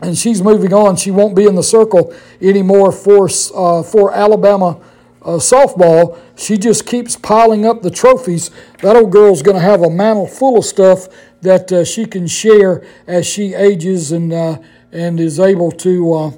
and 0.00 0.16
she's 0.16 0.42
moving 0.42 0.72
on, 0.72 0.96
she 0.96 1.10
won't 1.10 1.34
be 1.34 1.44
in 1.46 1.54
the 1.54 1.62
circle 1.62 2.14
anymore 2.40 2.92
for 2.92 3.28
uh, 3.54 3.82
for 3.82 4.12
Alabama. 4.12 4.80
Uh, 5.20 5.32
softball, 5.32 6.18
she 6.36 6.56
just 6.56 6.86
keeps 6.86 7.16
piling 7.16 7.66
up 7.66 7.82
the 7.82 7.90
trophies. 7.90 8.50
That 8.82 8.96
old 8.96 9.10
girl's 9.10 9.42
going 9.42 9.56
to 9.56 9.60
have 9.62 9.82
a 9.82 9.90
mantle 9.90 10.28
full 10.28 10.58
of 10.58 10.64
stuff 10.64 11.08
that 11.42 11.70
uh, 11.72 11.84
she 11.84 12.06
can 12.06 12.28
share 12.28 12.86
as 13.06 13.26
she 13.26 13.52
ages 13.52 14.12
and 14.12 14.32
uh, 14.32 14.58
and 14.92 15.20
is 15.20 15.38
able 15.38 15.70
to 15.72 16.14
uh, 16.14 16.30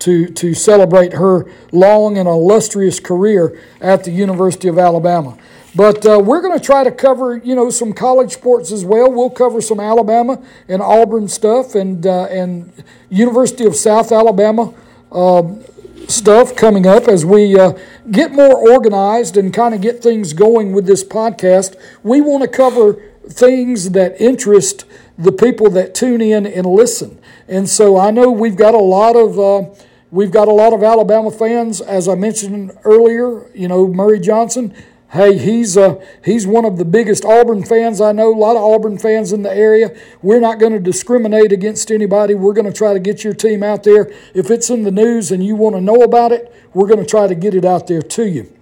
to 0.00 0.28
to 0.28 0.54
celebrate 0.54 1.14
her 1.14 1.50
long 1.72 2.18
and 2.18 2.28
illustrious 2.28 3.00
career 3.00 3.60
at 3.80 4.04
the 4.04 4.10
University 4.10 4.68
of 4.68 4.78
Alabama. 4.78 5.36
But 5.74 6.04
uh, 6.06 6.18
we're 6.18 6.40
going 6.40 6.58
to 6.58 6.64
try 6.64 6.82
to 6.82 6.90
cover, 6.90 7.36
you 7.36 7.54
know, 7.54 7.70
some 7.70 7.92
college 7.92 8.32
sports 8.32 8.72
as 8.72 8.84
well. 8.84 9.12
We'll 9.12 9.30
cover 9.30 9.60
some 9.60 9.78
Alabama 9.78 10.42
and 10.66 10.80
Auburn 10.82 11.28
stuff 11.28 11.74
and 11.74 12.06
uh, 12.06 12.24
and 12.24 12.72
University 13.10 13.64
of 13.64 13.76
South 13.76 14.10
Alabama 14.10 14.74
um, 15.12 15.62
stuff 16.08 16.56
coming 16.56 16.86
up 16.86 17.06
as 17.06 17.24
we 17.24 17.58
uh, 17.58 17.78
get 18.10 18.32
more 18.32 18.56
organized 18.70 19.36
and 19.36 19.52
kind 19.52 19.74
of 19.74 19.80
get 19.80 20.02
things 20.02 20.32
going 20.32 20.72
with 20.72 20.86
this 20.86 21.04
podcast. 21.04 21.76
We 22.02 22.20
want 22.20 22.42
to 22.42 22.48
cover 22.48 23.02
things 23.28 23.90
that 23.90 24.18
interest 24.20 24.84
the 25.18 25.32
people 25.32 25.68
that 25.70 25.94
tune 25.94 26.20
in 26.20 26.46
and 26.46 26.66
listen. 26.66 27.18
And 27.46 27.68
so 27.68 27.98
I 27.98 28.10
know 28.10 28.30
we've 28.30 28.56
got 28.56 28.74
a 28.74 28.78
lot 28.78 29.16
of 29.16 29.38
uh, 29.38 29.70
we've 30.10 30.30
got 30.30 30.48
a 30.48 30.52
lot 30.52 30.72
of 30.72 30.82
Alabama 30.82 31.30
fans, 31.30 31.80
as 31.80 32.08
I 32.08 32.14
mentioned 32.14 32.72
earlier. 32.84 33.50
You 33.54 33.68
know, 33.68 33.88
Murray 33.88 34.20
Johnson. 34.20 34.74
Hey, 35.10 35.38
he's 35.38 35.76
uh, 35.76 36.04
he's 36.22 36.46
one 36.46 36.66
of 36.66 36.76
the 36.76 36.84
biggest 36.84 37.24
Auburn 37.24 37.64
fans 37.64 38.00
I 38.00 38.12
know. 38.12 38.34
A 38.34 38.36
lot 38.36 38.56
of 38.56 38.62
Auburn 38.62 38.98
fans 38.98 39.32
in 39.32 39.40
the 39.40 39.50
area. 39.50 39.96
We're 40.20 40.40
not 40.40 40.58
going 40.58 40.72
to 40.72 40.78
discriminate 40.78 41.50
against 41.50 41.90
anybody. 41.90 42.34
We're 42.34 42.52
going 42.52 42.66
to 42.66 42.72
try 42.72 42.92
to 42.92 43.00
get 43.00 43.24
your 43.24 43.32
team 43.32 43.62
out 43.62 43.84
there. 43.84 44.12
If 44.34 44.50
it's 44.50 44.68
in 44.68 44.82
the 44.82 44.90
news 44.90 45.30
and 45.30 45.42
you 45.42 45.56
want 45.56 45.76
to 45.76 45.80
know 45.80 46.02
about 46.02 46.32
it, 46.32 46.52
we're 46.74 46.86
going 46.86 47.00
to 47.00 47.06
try 47.06 47.26
to 47.26 47.34
get 47.34 47.54
it 47.54 47.64
out 47.64 47.86
there 47.86 48.02
to 48.02 48.28
you. 48.28 48.52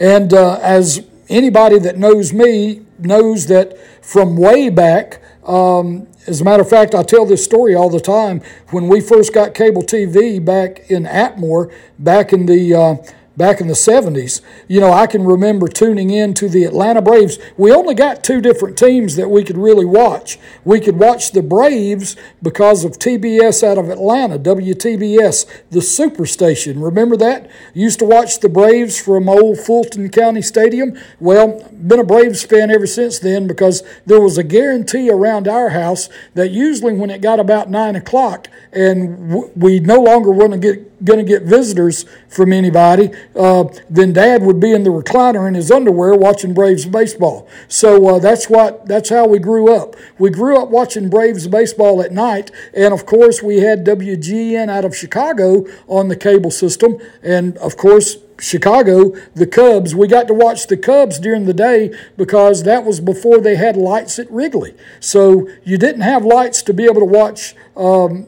And 0.00 0.34
uh, 0.34 0.58
as 0.60 1.06
anybody 1.28 1.78
that 1.78 1.98
knows 1.98 2.32
me 2.32 2.84
knows 2.98 3.46
that 3.46 3.78
from 4.04 4.36
way 4.36 4.70
back, 4.70 5.22
um, 5.44 6.08
as 6.26 6.40
a 6.40 6.44
matter 6.44 6.62
of 6.62 6.70
fact, 6.70 6.94
I 6.94 7.02
tell 7.02 7.26
this 7.26 7.44
story 7.44 7.74
all 7.74 7.90
the 7.90 8.00
time. 8.00 8.40
When 8.70 8.88
we 8.88 9.00
first 9.00 9.34
got 9.34 9.54
cable 9.54 9.82
TV 9.82 10.42
back 10.42 10.90
in 10.90 11.04
Atmore, 11.04 11.72
back 11.98 12.32
in 12.32 12.46
the 12.46 12.74
uh, 12.74 12.96
back 13.36 13.60
in 13.60 13.66
the 13.66 13.74
70s. 13.74 14.40
You 14.68 14.80
know, 14.80 14.92
I 14.92 15.06
can 15.06 15.24
remember 15.24 15.68
tuning 15.68 16.10
in 16.10 16.34
to 16.34 16.48
the 16.48 16.64
Atlanta 16.64 17.02
Braves. 17.02 17.38
We 17.56 17.72
only 17.72 17.94
got 17.94 18.22
two 18.22 18.40
different 18.40 18.78
teams 18.78 19.16
that 19.16 19.30
we 19.30 19.44
could 19.44 19.58
really 19.58 19.84
watch. 19.84 20.38
We 20.64 20.80
could 20.80 20.98
watch 20.98 21.32
the 21.32 21.42
Braves 21.42 22.16
because 22.42 22.84
of 22.84 22.92
TBS 22.92 23.62
out 23.62 23.78
of 23.78 23.90
Atlanta, 23.90 24.38
WTBS, 24.38 25.46
the 25.70 25.80
Superstation. 25.80 26.82
Remember 26.82 27.16
that? 27.16 27.50
Used 27.72 27.98
to 27.98 28.04
watch 28.04 28.40
the 28.40 28.48
Braves 28.48 29.00
from 29.00 29.28
old 29.28 29.58
Fulton 29.58 30.08
County 30.10 30.42
Stadium. 30.42 30.96
Well, 31.18 31.68
been 31.72 32.00
a 32.00 32.04
Braves 32.04 32.44
fan 32.44 32.70
ever 32.70 32.86
since 32.86 33.18
then 33.18 33.46
because 33.46 33.82
there 34.06 34.20
was 34.20 34.38
a 34.38 34.44
guarantee 34.44 35.10
around 35.10 35.48
our 35.48 35.70
house 35.70 36.08
that 36.34 36.50
usually 36.50 36.94
when 36.94 37.10
it 37.10 37.20
got 37.20 37.40
about 37.40 37.70
9 37.70 37.96
o'clock 37.96 38.48
and 38.72 39.50
we 39.56 39.80
no 39.80 40.00
longer 40.00 40.30
want 40.30 40.52
to 40.52 40.58
get 40.58 40.93
going 41.02 41.18
to 41.18 41.24
get 41.24 41.42
visitors 41.42 42.04
from 42.28 42.52
anybody, 42.52 43.10
uh, 43.34 43.64
then 43.90 44.12
Dad 44.12 44.42
would 44.42 44.60
be 44.60 44.72
in 44.72 44.84
the 44.84 44.90
recliner 44.90 45.48
in 45.48 45.54
his 45.54 45.70
underwear 45.70 46.14
watching 46.14 46.54
Braves 46.54 46.86
baseball. 46.86 47.48
So 47.68 48.06
uh, 48.08 48.18
that's 48.18 48.48
what 48.48 48.86
that's 48.86 49.08
how 49.08 49.26
we 49.26 49.38
grew 49.38 49.74
up. 49.74 49.96
We 50.18 50.30
grew 50.30 50.60
up 50.60 50.68
watching 50.68 51.08
Braves 51.08 51.48
baseball 51.48 52.02
at 52.02 52.12
night, 52.12 52.50
and 52.72 52.94
of 52.94 53.06
course 53.06 53.42
we 53.42 53.58
had 53.58 53.84
WGN 53.84 54.68
out 54.68 54.84
of 54.84 54.96
Chicago 54.96 55.66
on 55.88 56.08
the 56.08 56.16
cable 56.16 56.50
system, 56.50 56.98
and 57.22 57.56
of 57.58 57.76
course 57.76 58.16
Chicago, 58.40 59.14
the 59.34 59.46
Cubs. 59.46 59.94
We 59.94 60.08
got 60.08 60.26
to 60.28 60.34
watch 60.34 60.66
the 60.66 60.76
Cubs 60.76 61.18
during 61.18 61.46
the 61.46 61.54
day 61.54 61.96
because 62.16 62.64
that 62.64 62.84
was 62.84 63.00
before 63.00 63.40
they 63.40 63.56
had 63.56 63.76
lights 63.76 64.18
at 64.18 64.30
Wrigley. 64.30 64.74
So 65.00 65.48
you 65.64 65.78
didn't 65.78 66.02
have 66.02 66.24
lights 66.24 66.62
to 66.62 66.74
be 66.74 66.84
able 66.84 67.00
to 67.00 67.06
watch 67.06 67.54
um, 67.76 68.26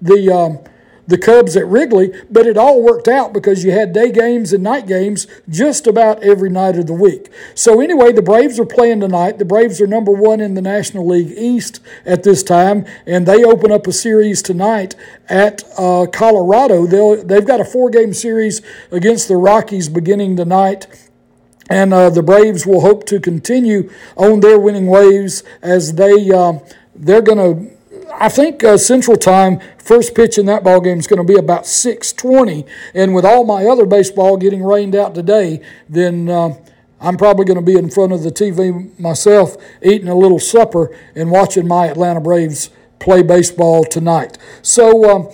the. 0.00 0.32
Um, 0.32 0.58
the 1.08 1.18
Cubs 1.18 1.56
at 1.56 1.66
Wrigley, 1.66 2.12
but 2.30 2.46
it 2.46 2.58
all 2.58 2.82
worked 2.82 3.08
out 3.08 3.32
because 3.32 3.64
you 3.64 3.72
had 3.72 3.94
day 3.94 4.12
games 4.12 4.52
and 4.52 4.62
night 4.62 4.86
games 4.86 5.26
just 5.48 5.86
about 5.86 6.22
every 6.22 6.50
night 6.50 6.76
of 6.76 6.86
the 6.86 6.92
week. 6.92 7.30
So, 7.54 7.80
anyway, 7.80 8.12
the 8.12 8.22
Braves 8.22 8.60
are 8.60 8.66
playing 8.66 9.00
tonight. 9.00 9.38
The 9.38 9.46
Braves 9.46 9.80
are 9.80 9.86
number 9.86 10.12
one 10.12 10.40
in 10.40 10.52
the 10.52 10.60
National 10.60 11.06
League 11.08 11.32
East 11.36 11.80
at 12.04 12.24
this 12.24 12.42
time, 12.42 12.84
and 13.06 13.26
they 13.26 13.42
open 13.42 13.72
up 13.72 13.86
a 13.86 13.92
series 13.92 14.42
tonight 14.42 14.94
at 15.30 15.64
uh, 15.78 16.06
Colorado. 16.12 16.86
They'll, 16.86 17.24
they've 17.24 17.46
got 17.46 17.60
a 17.60 17.64
four 17.64 17.88
game 17.88 18.12
series 18.12 18.60
against 18.92 19.28
the 19.28 19.36
Rockies 19.36 19.88
beginning 19.88 20.36
tonight. 20.36 20.86
And 21.70 21.92
uh, 21.92 22.08
the 22.08 22.22
Braves 22.22 22.66
will 22.66 22.80
hope 22.80 23.04
to 23.06 23.20
continue 23.20 23.90
on 24.16 24.40
their 24.40 24.58
winning 24.58 24.86
waves 24.86 25.42
as 25.60 25.94
they 25.94 26.30
uh, 26.30 26.60
they're 26.94 27.22
going 27.22 27.38
to 27.38 27.77
I 28.20 28.28
think 28.28 28.64
uh, 28.64 28.76
Central 28.76 29.16
Time 29.16 29.60
first 29.78 30.14
pitch 30.14 30.38
in 30.38 30.46
that 30.46 30.64
ball 30.64 30.80
game 30.80 30.98
is 30.98 31.06
going 31.06 31.24
to 31.24 31.32
be 31.32 31.38
about 31.38 31.64
6:20, 31.64 32.66
and 32.92 33.14
with 33.14 33.24
all 33.24 33.44
my 33.44 33.64
other 33.66 33.86
baseball 33.86 34.36
getting 34.36 34.62
rained 34.62 34.96
out 34.96 35.14
today, 35.14 35.60
then 35.88 36.28
uh, 36.28 36.56
I'm 37.00 37.16
probably 37.16 37.44
going 37.44 37.58
to 37.58 37.64
be 37.64 37.78
in 37.78 37.88
front 37.90 38.12
of 38.12 38.24
the 38.24 38.30
TV 38.30 38.98
myself, 38.98 39.56
eating 39.82 40.08
a 40.08 40.16
little 40.16 40.40
supper 40.40 40.94
and 41.14 41.30
watching 41.30 41.68
my 41.68 41.86
Atlanta 41.86 42.20
Braves 42.20 42.70
play 42.98 43.22
baseball 43.22 43.84
tonight. 43.84 44.36
So. 44.62 45.08
Um, 45.10 45.28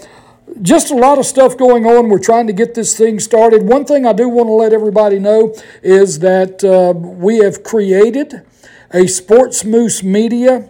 just 0.62 0.92
a 0.92 0.94
lot 0.94 1.18
of 1.18 1.26
stuff 1.26 1.56
going 1.56 1.84
on. 1.84 2.08
We're 2.08 2.20
trying 2.20 2.46
to 2.46 2.52
get 2.52 2.74
this 2.74 2.96
thing 2.96 3.18
started. 3.18 3.64
One 3.64 3.84
thing 3.84 4.06
I 4.06 4.12
do 4.12 4.28
want 4.28 4.46
to 4.46 4.52
let 4.52 4.72
everybody 4.72 5.18
know 5.18 5.52
is 5.82 6.20
that 6.20 6.62
uh, 6.62 6.96
we 6.96 7.38
have 7.38 7.64
created 7.64 8.46
a 8.92 9.06
SportzMoose 9.06 10.04
Media 10.04 10.68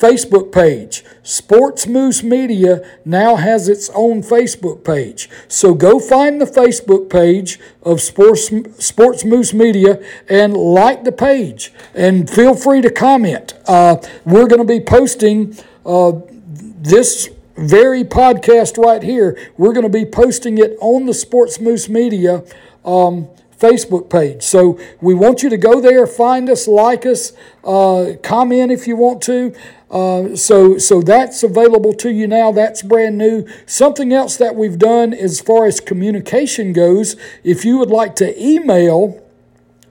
Facebook 0.00 0.50
page. 0.50 1.04
SportzMoose 1.22 2.22
Media 2.22 2.80
now 3.04 3.36
has 3.36 3.68
its 3.68 3.90
own 3.90 4.22
Facebook 4.22 4.82
page. 4.82 5.28
So 5.46 5.74
go 5.74 5.98
find 5.98 6.40
the 6.40 6.46
Facebook 6.46 7.10
page 7.10 7.60
of 7.82 8.00
Sports, 8.00 8.48
SportzMoose 8.48 9.52
Media 9.52 10.02
and 10.28 10.56
like 10.56 11.04
the 11.04 11.12
page. 11.12 11.72
And 11.94 12.28
feel 12.28 12.54
free 12.54 12.80
to 12.80 12.90
comment. 12.90 13.54
Uh, 13.66 13.96
we're 14.24 14.48
going 14.48 14.66
to 14.66 14.72
be 14.72 14.80
posting 14.80 15.56
uh, 15.84 16.12
this 16.46 17.28
very 17.56 18.04
podcast 18.04 18.82
right 18.82 19.02
here. 19.02 19.38
We're 19.58 19.74
going 19.74 19.84
to 19.84 19.90
be 19.90 20.06
posting 20.06 20.56
it 20.56 20.76
on 20.80 21.04
the 21.04 21.12
SportzMoose 21.12 21.90
Media. 21.90 22.42
Um, 22.84 23.28
Facebook 23.60 24.08
page. 24.08 24.42
So 24.42 24.78
we 25.00 25.14
want 25.14 25.42
you 25.42 25.50
to 25.50 25.58
go 25.58 25.80
there, 25.80 26.06
find 26.06 26.48
us, 26.48 26.66
like 26.66 27.04
us, 27.04 27.32
uh, 27.62 28.12
comment 28.22 28.72
if 28.72 28.86
you 28.86 28.96
want 28.96 29.22
to. 29.22 29.54
Uh, 29.90 30.34
so, 30.36 30.78
so 30.78 31.02
that's 31.02 31.42
available 31.42 31.92
to 31.94 32.10
you 32.10 32.26
now. 32.26 32.52
That's 32.52 32.82
brand 32.82 33.18
new. 33.18 33.46
Something 33.66 34.12
else 34.12 34.36
that 34.38 34.56
we've 34.56 34.78
done 34.78 35.12
as 35.12 35.40
far 35.40 35.66
as 35.66 35.78
communication 35.80 36.72
goes, 36.72 37.16
if 37.44 37.64
you 37.64 37.76
would 37.78 37.90
like 37.90 38.16
to 38.16 38.42
email 38.42 39.22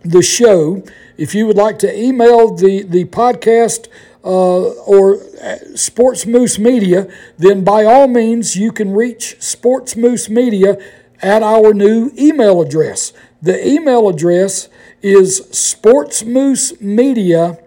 the 0.04 0.22
show, 0.22 0.84
if 1.18 1.36
you 1.36 1.46
would 1.46 1.58
like 1.58 1.78
to 1.80 1.96
email 1.96 2.56
the, 2.56 2.84
the 2.84 3.06
podcast 3.06 3.88
uh, 4.24 4.70
or 4.86 5.16
uh, 5.16 5.60
SportzMoose 5.74 6.58
Media, 6.58 7.08
then 7.38 7.64
by 7.64 7.84
all 7.84 8.08
means 8.08 8.56
you 8.56 8.72
can 8.72 8.94
reach 8.94 9.36
SportzMoose 9.40 10.30
Media 10.30 10.78
at 11.22 11.44
our 11.44 11.74
new 11.74 12.12
email 12.18 12.62
address. 12.62 13.12
The 13.42 13.66
email 13.66 14.10
address 14.10 14.68
is 15.02 15.40
sportsmoosemedia 15.52 17.64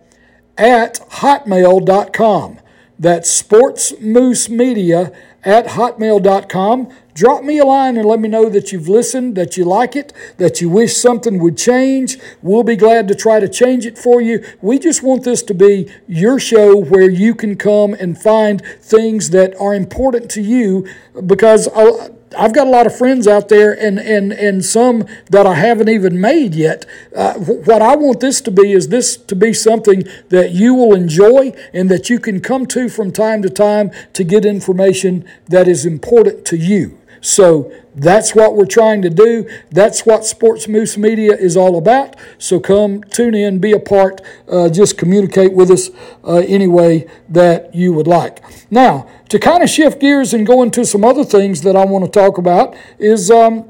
at 0.59 1.01
hotmail.com. 1.11 2.59
That's 2.99 3.43
sportsmoosemedia 3.43 5.17
at 5.45 5.67
hotmail.com. 5.69 6.89
Drop 7.15 7.43
me 7.43 7.59
a 7.59 7.65
line 7.65 7.97
and 7.97 8.07
let 8.07 8.21
me 8.21 8.29
know 8.29 8.49
that 8.49 8.73
you've 8.73 8.89
listened, 8.89 9.35
that 9.35 9.57
you 9.57 9.65
like 9.65 9.97
it, 9.97 10.13
that 10.39 10.61
you 10.61 10.69
wish 10.69 10.97
something 10.97 11.41
would 11.41 11.59
change. 11.59 12.19
We'll 12.43 12.63
be 12.63 12.77
glad 12.77 13.09
to 13.09 13.15
try 13.15 13.41
to 13.41 13.49
change 13.49 13.85
it 13.85 13.99
for 13.99 14.21
you. 14.21 14.45
We 14.61 14.79
just 14.79 15.03
want 15.03 15.25
this 15.25 15.43
to 15.45 15.55
be 15.55 15.91
your 16.07 16.39
show 16.39 16.77
where 16.77 17.11
you 17.11 17.35
can 17.35 17.57
come 17.57 17.95
and 17.95 18.17
find 18.17 18.63
things 18.81 19.31
that 19.31 19.59
are 19.61 19.75
important 19.75 20.31
to 20.33 20.43
you 20.43 20.87
because. 21.27 21.69
Uh, 21.69 22.11
I've 22.37 22.55
got 22.55 22.67
a 22.67 22.71
lot 22.71 22.87
of 22.87 22.97
friends 22.97 23.27
out 23.27 23.49
there, 23.49 23.73
and 23.73 23.99
and 23.99 24.33
and 24.33 24.65
some 24.65 25.07
that 25.31 25.47
I 25.47 25.55
haven't 25.55 25.89
even 25.89 26.21
made 26.21 26.55
yet. 26.55 26.87
Uh, 27.15 27.35
what 27.35 27.83
I 27.83 27.97
want 27.97 28.21
this 28.21 28.41
to 28.43 28.51
be 28.51 28.73
is 28.73 28.89
this 28.89 29.17
to 29.17 29.37
be 29.37 29.53
something 29.53 30.05
that 30.29 30.53
you 30.53 30.75
will 30.75 30.95
enjoy 30.95 31.53
and 31.73 31.91
that 31.91 32.11
you 32.11 32.19
can 32.19 32.41
come 32.41 32.67
to 32.67 32.89
from 32.89 33.13
time 33.13 33.43
to 33.43 33.51
time 33.51 33.91
to 34.15 34.25
get 34.25 34.45
information 34.45 35.25
that 35.49 35.69
is 35.69 35.85
important 35.87 36.45
to 36.47 36.57
you. 36.57 36.99
So 37.23 37.73
that's 37.95 38.35
what 38.35 38.57
we're 38.57 38.67
trying 38.67 39.01
to 39.03 39.11
do. 39.11 39.49
That's 39.71 40.05
what 40.05 40.23
SportzMoose 40.23 40.99
Media 40.99 41.35
is 41.35 41.57
all 41.57 41.79
about. 41.79 42.17
So 42.37 42.59
come 42.59 43.03
tune 43.05 43.35
in, 43.35 43.61
be 43.61 43.73
a 43.73 43.79
part, 43.79 44.21
uh, 44.49 44.69
just 44.69 44.99
communicate 44.99 45.53
with 45.53 45.71
us 45.71 45.91
uh, 46.25 46.43
any 46.47 46.67
way 46.67 47.07
that 47.29 47.75
you 47.75 47.93
would 47.93 48.09
like. 48.09 48.43
Now, 48.71 49.09
to 49.33 49.39
kind 49.39 49.63
of 49.63 49.71
shift 49.71 49.99
gears 49.99 50.35
and 50.35 50.47
go 50.47 50.63
into 50.63 50.85
some 50.85 51.07
other 51.07 51.25
things 51.25 51.63
that 51.63 51.75
I 51.75 51.87
want 51.87 52.05
to 52.05 52.11
talk 52.11 52.37
about 52.37 52.77
is 52.99 53.31
um, 53.31 53.65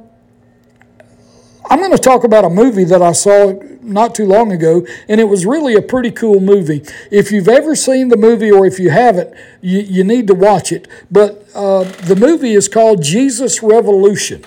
I'm 1.70 1.78
going 1.78 1.92
to 1.92 1.98
talk 1.98 2.24
about 2.24 2.44
a 2.44 2.50
movie 2.50 2.82
that 2.82 3.00
I 3.00 3.12
saw 3.12 3.52
not 3.80 4.12
too 4.16 4.26
long 4.26 4.50
ago, 4.50 4.84
and 5.08 5.20
it 5.20 5.24
was 5.24 5.46
really 5.46 5.76
a 5.76 5.80
pretty 5.80 6.10
cool 6.10 6.40
movie. 6.40 6.82
If 7.12 7.30
you've 7.30 7.46
ever 7.46 7.76
seen 7.76 8.08
the 8.08 8.16
movie 8.16 8.50
or 8.50 8.66
if 8.66 8.80
you 8.80 8.90
haven't, 8.90 9.36
you, 9.60 9.78
you 9.78 10.02
need 10.02 10.26
to 10.26 10.34
watch 10.34 10.72
it. 10.72 10.88
But 11.12 11.46
uh, 11.54 11.84
the 11.84 12.16
movie 12.16 12.54
is 12.54 12.66
called 12.66 13.00
Jesus 13.00 13.62
Revolution. 13.62 14.44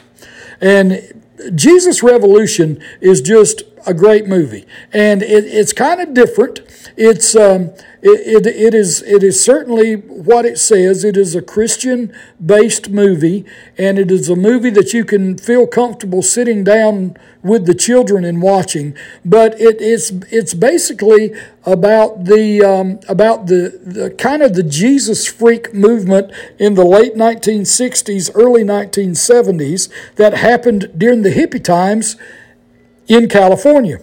And 0.60 1.24
Jesus 1.55 2.03
Revolution 2.03 2.84
is 3.00 3.22
just 3.22 3.63
a 3.86 3.94
great 3.94 4.27
movie, 4.27 4.65
and 4.92 5.22
it, 5.22 5.46
it's 5.46 5.74
kind 5.74 6.01
of 6.01 6.13
different. 6.13 6.62
It's 6.98 7.36
um, 7.36 7.72
it, 8.01 8.46
it, 8.46 8.48
it 8.48 8.74
is 8.74 9.01
it 9.01 9.24
is 9.24 9.44
certainly 9.44 9.96
what 9.96 10.46
it 10.46 10.60
says. 10.60 11.04
It 11.04 11.18
is 11.18 11.36
a 11.36 11.42
Christian 11.42 12.15
based 12.44 12.89
movie, 12.89 13.46
and 13.77 13.98
it 13.98 14.12
is 14.12 14.30
a 14.30 14.36
movie 14.36 14.70
that 14.72 14.94
you 14.94 15.04
can 15.04 15.38
feel 15.38 15.68
comfortable 15.68 16.22
sitting 16.22 16.63
down 16.63 17.18
with 17.42 17.65
the 17.65 17.75
children 17.75 18.24
and 18.24 18.42
watching. 18.42 18.96
But 19.24 19.60
it, 19.60 19.77
it's 19.80 20.12
it's 20.32 20.54
basically 20.54 21.34
about 21.65 22.25
the 22.25 22.63
um, 22.63 23.00
about 23.10 23.48
the, 23.48 23.80
the 23.84 24.12
kind 24.12 24.42
of 24.42 24.54
the 24.54 24.63
Jesus 24.63 25.25
freak 25.25 25.74
movement 25.74 26.32
in 26.60 26.75
the 26.75 26.86
late 26.86 27.15
1960s, 27.15 28.32
early 28.36 28.63
1970s 28.63 29.89
that 30.15 30.34
happened 30.34 30.92
during 30.98 31.22
the 31.24 31.32
hippie 31.32 31.63
times 31.63 32.18
in 33.08 33.30
California. 33.30 34.00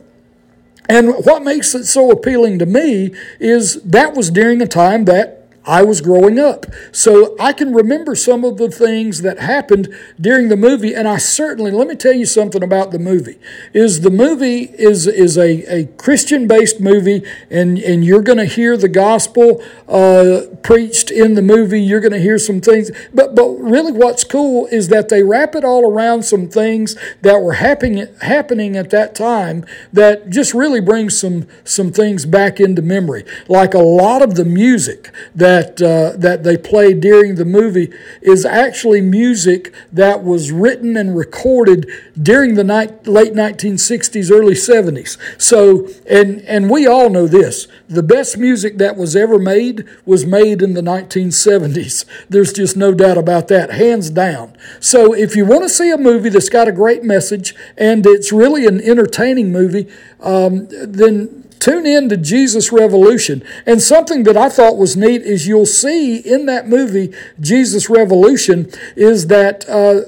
And 0.88 1.14
what 1.24 1.42
makes 1.42 1.74
it 1.74 1.84
so 1.84 2.10
appealing 2.10 2.58
to 2.58 2.66
me 2.66 3.14
is 3.40 3.80
that 3.82 4.14
was 4.14 4.30
during 4.30 4.60
a 4.60 4.66
time 4.66 5.04
that 5.06 5.41
I 5.64 5.82
was 5.84 6.00
growing 6.00 6.38
up. 6.38 6.66
So 6.90 7.36
I 7.38 7.52
can 7.52 7.72
remember 7.72 8.14
some 8.14 8.44
of 8.44 8.56
the 8.56 8.70
things 8.70 9.22
that 9.22 9.38
happened 9.38 9.94
during 10.20 10.48
the 10.48 10.56
movie, 10.56 10.94
and 10.94 11.06
I 11.06 11.18
certainly 11.18 11.70
let 11.70 11.86
me 11.86 11.94
tell 11.94 12.12
you 12.12 12.26
something 12.26 12.62
about 12.62 12.90
the 12.90 12.98
movie. 12.98 13.38
Is 13.72 14.00
the 14.00 14.10
movie 14.10 14.70
is 14.78 15.06
is 15.06 15.38
a, 15.38 15.62
a 15.72 15.86
Christian 15.96 16.48
based 16.48 16.80
movie, 16.80 17.22
and, 17.50 17.78
and 17.78 18.04
you're 18.04 18.22
gonna 18.22 18.44
hear 18.44 18.76
the 18.76 18.88
gospel 18.88 19.62
uh, 19.88 20.42
preached 20.62 21.10
in 21.10 21.34
the 21.34 21.42
movie, 21.42 21.80
you're 21.80 22.00
gonna 22.00 22.18
hear 22.18 22.38
some 22.38 22.60
things. 22.60 22.90
But 23.14 23.34
but 23.36 23.48
really 23.58 23.92
what's 23.92 24.24
cool 24.24 24.66
is 24.66 24.88
that 24.88 25.08
they 25.10 25.22
wrap 25.22 25.54
it 25.54 25.64
all 25.64 25.88
around 25.88 26.24
some 26.24 26.48
things 26.48 26.96
that 27.20 27.40
were 27.40 27.54
happening 27.54 28.08
happening 28.22 28.76
at 28.76 28.90
that 28.90 29.14
time 29.14 29.64
that 29.92 30.28
just 30.28 30.54
really 30.54 30.80
brings 30.80 31.18
some 31.20 31.46
some 31.62 31.92
things 31.92 32.26
back 32.26 32.58
into 32.58 32.82
memory. 32.82 33.24
Like 33.48 33.74
a 33.74 33.78
lot 33.78 34.22
of 34.22 34.34
the 34.34 34.44
music 34.44 35.10
that 35.36 35.51
that 35.52 35.82
uh, 35.82 36.16
that 36.16 36.44
they 36.44 36.56
play 36.56 36.94
during 36.94 37.34
the 37.34 37.44
movie 37.44 37.92
is 38.22 38.46
actually 38.46 39.02
music 39.02 39.72
that 39.92 40.24
was 40.24 40.50
written 40.50 40.96
and 40.96 41.14
recorded 41.14 41.86
during 42.20 42.54
the 42.54 42.64
late 42.64 43.34
1960s, 43.34 44.30
early 44.30 44.54
70s. 44.54 45.18
So, 45.40 45.88
and 46.08 46.40
and 46.42 46.70
we 46.70 46.86
all 46.86 47.10
know 47.10 47.26
this: 47.26 47.68
the 47.88 48.02
best 48.02 48.38
music 48.38 48.78
that 48.78 48.96
was 48.96 49.14
ever 49.14 49.38
made 49.38 49.84
was 50.06 50.24
made 50.24 50.62
in 50.62 50.72
the 50.72 50.80
1970s. 50.80 52.06
There's 52.30 52.52
just 52.52 52.76
no 52.76 52.94
doubt 52.94 53.18
about 53.18 53.48
that, 53.48 53.72
hands 53.72 54.08
down. 54.08 54.56
So, 54.80 55.12
if 55.12 55.36
you 55.36 55.44
want 55.44 55.64
to 55.64 55.68
see 55.68 55.90
a 55.90 55.98
movie 55.98 56.30
that's 56.30 56.48
got 56.48 56.68
a 56.68 56.72
great 56.72 57.02
message 57.02 57.54
and 57.76 58.06
it's 58.06 58.32
really 58.32 58.66
an 58.66 58.80
entertaining 58.80 59.52
movie, 59.52 59.86
um, 60.20 60.66
then 60.70 61.42
tune 61.62 61.86
in 61.86 62.08
to 62.08 62.16
Jesus 62.16 62.72
Revolution. 62.72 63.42
And 63.66 63.80
something 63.80 64.24
that 64.24 64.36
I 64.36 64.48
thought 64.48 64.76
was 64.76 64.96
neat 64.96 65.22
is 65.22 65.46
you'll 65.46 65.66
see 65.66 66.16
in 66.16 66.46
that 66.46 66.68
movie, 66.68 67.14
Jesus 67.40 67.88
Revolution, 67.88 68.70
is 68.96 69.28
that. 69.28 69.68
Uh, 69.68 70.02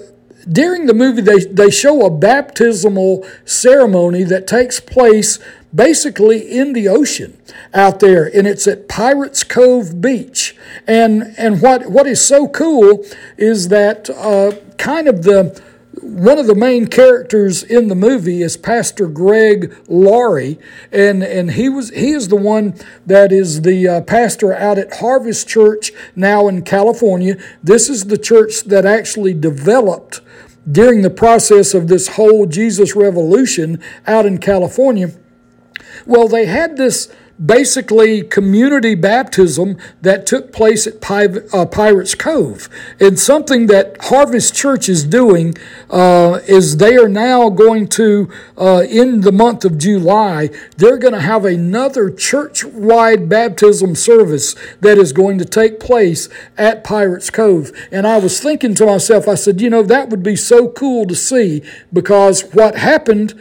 during 0.47 0.85
the 0.85 0.93
movie, 0.93 1.23
they, 1.23 1.39
they 1.39 1.71
show 1.71 2.05
a 2.05 2.11
baptismal 2.11 3.27
ceremony 3.47 4.25
that 4.25 4.47
takes 4.47 4.79
place 4.79 5.39
basically 5.75 6.39
in 6.41 6.75
the 6.75 6.87
ocean 6.87 7.37
out 7.73 8.01
there, 8.01 8.25
and 8.27 8.47
it's 8.47 8.67
at 8.67 8.89
Pirates 8.89 9.43
Cove 9.43 10.01
Beach. 10.01 10.55
And, 10.87 11.35
and 11.37 11.61
what, 11.61 11.91
what 11.91 12.07
is 12.07 12.25
so 12.25 12.47
cool 12.47 13.05
is 13.37 13.69
that 13.69 14.11
uh, 14.11 14.53
kind 14.77 15.09
of 15.09 15.23
the 15.23 15.61
one 16.01 16.39
of 16.39 16.47
the 16.47 16.55
main 16.55 16.87
characters 16.87 17.63
in 17.63 17.89
the 17.89 17.95
movie 17.95 18.43
is 18.43 18.57
Pastor 18.57 19.07
Greg 19.07 19.77
Laurie, 19.89 20.59
and, 20.91 21.23
and 21.23 21.53
he 21.53 21.69
was 21.69 21.91
he 21.91 22.11
is 22.11 22.29
the 22.29 22.37
one 22.37 22.75
that 23.07 23.33
is 23.33 23.63
the 23.63 23.89
uh, 23.89 24.01
pastor 24.03 24.53
out 24.53 24.79
at 24.79 24.97
Harvest 24.97 25.49
Church 25.49 25.93
now 26.17 26.49
in 26.49 26.63
California. 26.63 27.37
This 27.63 27.89
is 27.89 28.05
the 28.05 28.19
church 28.19 28.65
that 28.65 28.85
actually 28.85 29.35
developed 29.35 30.21
during 30.71 31.03
the 31.03 31.11
process 31.11 31.75
of 31.75 31.89
this 31.89 32.09
whole 32.09 32.47
Jesus 32.47 32.97
revolution 32.97 33.81
out 34.07 34.27
in 34.27 34.39
California. 34.39 35.13
Well, 36.07 36.29
they 36.29 36.47
had 36.47 36.77
this 36.77 37.13
basically 37.45 38.23
community 38.23 38.95
baptism 38.95 39.77
that 40.03 40.27
took 40.27 40.53
place 40.53 40.87
at 40.87 40.97
uh, 41.05 41.67
Pirates 41.67 42.15
Cove. 42.15 42.69
And 43.01 43.19
something 43.19 43.67
that 43.67 43.97
Harvest 44.01 44.55
Church 44.55 44.89
is 44.89 45.05
doing 45.05 45.57
uh, 45.91 46.41
is 46.47 46.77
they 46.77 46.97
are 46.97 47.09
now 47.09 47.51
going 47.51 47.89
to, 47.89 48.31
uh, 48.57 48.85
in 48.89 49.23
the 49.23 49.33
month 49.33 49.65
of 49.65 49.79
July, 49.79 50.51
they're 50.77 50.99
going 50.99 51.15
to 51.15 51.21
have 51.21 51.45
another 51.45 52.11
church 52.11 52.65
wide 52.65 53.29
baptism 53.29 53.95
service 53.95 54.55
that 54.81 54.99
is 54.99 55.13
going 55.13 55.39
to 55.39 55.45
take 55.45 55.81
place 55.81 56.29
at 56.57 56.85
Pirates 56.85 57.31
Cove. 57.31 57.73
And 57.91 58.07
I 58.07 58.19
was 58.19 58.41
thinking 58.41 58.75
to 58.77 58.87
myself, 58.87 59.27
I 59.27 59.35
said, 59.35 59.61
you 59.61 59.71
know, 59.71 59.83
that 59.83 60.09
would 60.09 60.23
be 60.23 60.37
so 60.37 60.69
cool 60.69 61.07
to 61.07 61.15
see 61.15 61.63
because 61.93 62.43
what 62.53 62.77
happened 62.77 63.35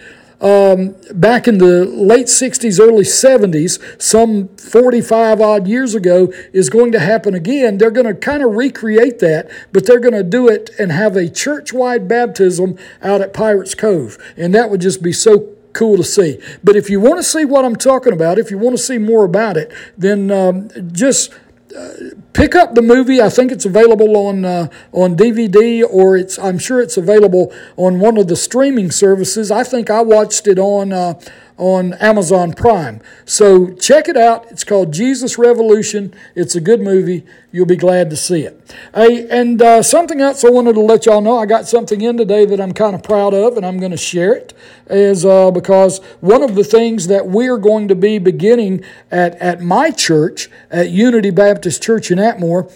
um, 0.43 0.95
back 1.13 1.47
in 1.47 1.57
the 1.57 1.85
late 1.85 2.27
60s, 2.27 2.79
early 2.79 3.05
70s, 3.05 4.01
some 4.01 4.49
45 4.57 5.39
odd 5.39 5.67
years 5.67 5.95
ago, 5.95 6.31
is 6.51 6.69
going 6.69 6.91
to 6.91 6.99
happen 6.99 7.33
again. 7.33 7.77
They're 7.77 7.89
going 7.89 8.05
to 8.05 8.13
kind 8.13 8.43
of 8.43 8.53
recreate 8.53 9.19
that, 9.19 9.49
but 9.71 9.85
they're 9.85 10.01
going 10.01 10.13
to 10.13 10.23
do 10.23 10.49
it 10.49 10.69
and 10.77 10.91
have 10.91 11.15
a 11.15 11.29
church 11.29 11.71
wide 11.71 12.07
baptism 12.07 12.77
out 13.01 13.21
at 13.21 13.33
Pirates 13.33 13.73
Cove. 13.73 14.17
And 14.35 14.53
that 14.53 14.69
would 14.69 14.81
just 14.81 15.01
be 15.01 15.13
so 15.13 15.49
cool 15.71 15.97
to 15.97 16.03
see. 16.03 16.39
But 16.63 16.75
if 16.75 16.89
you 16.89 16.99
want 16.99 17.17
to 17.17 17.23
see 17.23 17.45
what 17.45 17.65
I'm 17.65 17.75
talking 17.75 18.13
about, 18.13 18.37
if 18.37 18.51
you 18.51 18.57
want 18.57 18.77
to 18.77 18.83
see 18.83 18.97
more 18.97 19.23
about 19.25 19.57
it, 19.57 19.71
then 19.97 20.29
um, 20.29 20.69
just 20.91 21.33
pick 22.33 22.55
up 22.55 22.75
the 22.75 22.81
movie. 22.81 23.21
I 23.21 23.29
think 23.29 23.51
it's 23.51 23.65
available 23.65 24.15
on 24.17 24.45
uh, 24.45 24.67
on 24.91 25.15
DVD, 25.15 25.83
or 25.87 26.17
it's 26.17 26.37
I'm 26.37 26.57
sure 26.57 26.81
it's 26.81 26.97
available 26.97 27.53
on 27.77 27.99
one 27.99 28.17
of 28.17 28.27
the 28.27 28.35
streaming 28.35 28.91
services. 28.91 29.51
I 29.51 29.63
think 29.63 29.89
I 29.89 30.01
watched 30.01 30.47
it 30.47 30.59
on 30.59 30.93
uh, 30.93 31.19
on 31.57 31.93
Amazon 31.93 32.53
Prime. 32.53 33.01
So 33.25 33.71
check 33.73 34.07
it 34.07 34.17
out. 34.17 34.51
It's 34.51 34.63
called 34.63 34.91
Jesus 34.91 35.37
Revolution. 35.37 36.13
It's 36.35 36.55
a 36.55 36.61
good 36.61 36.81
movie. 36.81 37.25
You'll 37.51 37.65
be 37.65 37.75
glad 37.75 38.09
to 38.09 38.15
see 38.15 38.41
it. 38.41 38.75
Hey, 38.93 39.27
and 39.29 39.61
uh, 39.61 39.83
something 39.83 40.19
else 40.21 40.43
I 40.43 40.49
wanted 40.49 40.73
to 40.73 40.81
let 40.81 41.05
y'all 41.05 41.21
know. 41.21 41.37
I 41.37 41.45
got 41.45 41.67
something 41.67 42.01
in 42.01 42.17
today 42.17 42.45
that 42.45 42.59
I'm 42.59 42.73
kind 42.73 42.95
of 42.95 43.03
proud 43.03 43.33
of, 43.33 43.55
and 43.57 43.65
I'm 43.65 43.79
going 43.79 43.91
to 43.91 43.97
share 43.97 44.33
it. 44.33 44.53
Is 44.87 45.25
uh, 45.25 45.51
because 45.51 45.99
one 46.19 46.41
of 46.41 46.55
the 46.55 46.63
things 46.63 47.07
that 47.07 47.27
we're 47.27 47.57
going 47.57 47.87
to 47.87 47.95
be 47.95 48.17
beginning 48.17 48.83
at 49.11 49.35
at 49.35 49.61
my 49.61 49.91
church 49.91 50.49
at 50.71 50.89
Unity 50.89 51.29
Baptist 51.29 51.81
Church 51.81 52.11
in 52.11 52.17
Atmore 52.17 52.71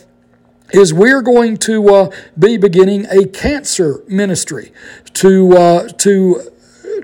is 0.72 0.94
we're 0.94 1.22
going 1.22 1.58
to 1.58 1.90
uh, 1.90 2.12
be 2.38 2.58
beginning 2.58 3.06
a 3.10 3.26
cancer 3.26 4.04
ministry 4.08 4.72
to 5.14 5.54
uh, 5.54 5.88
to 5.90 6.52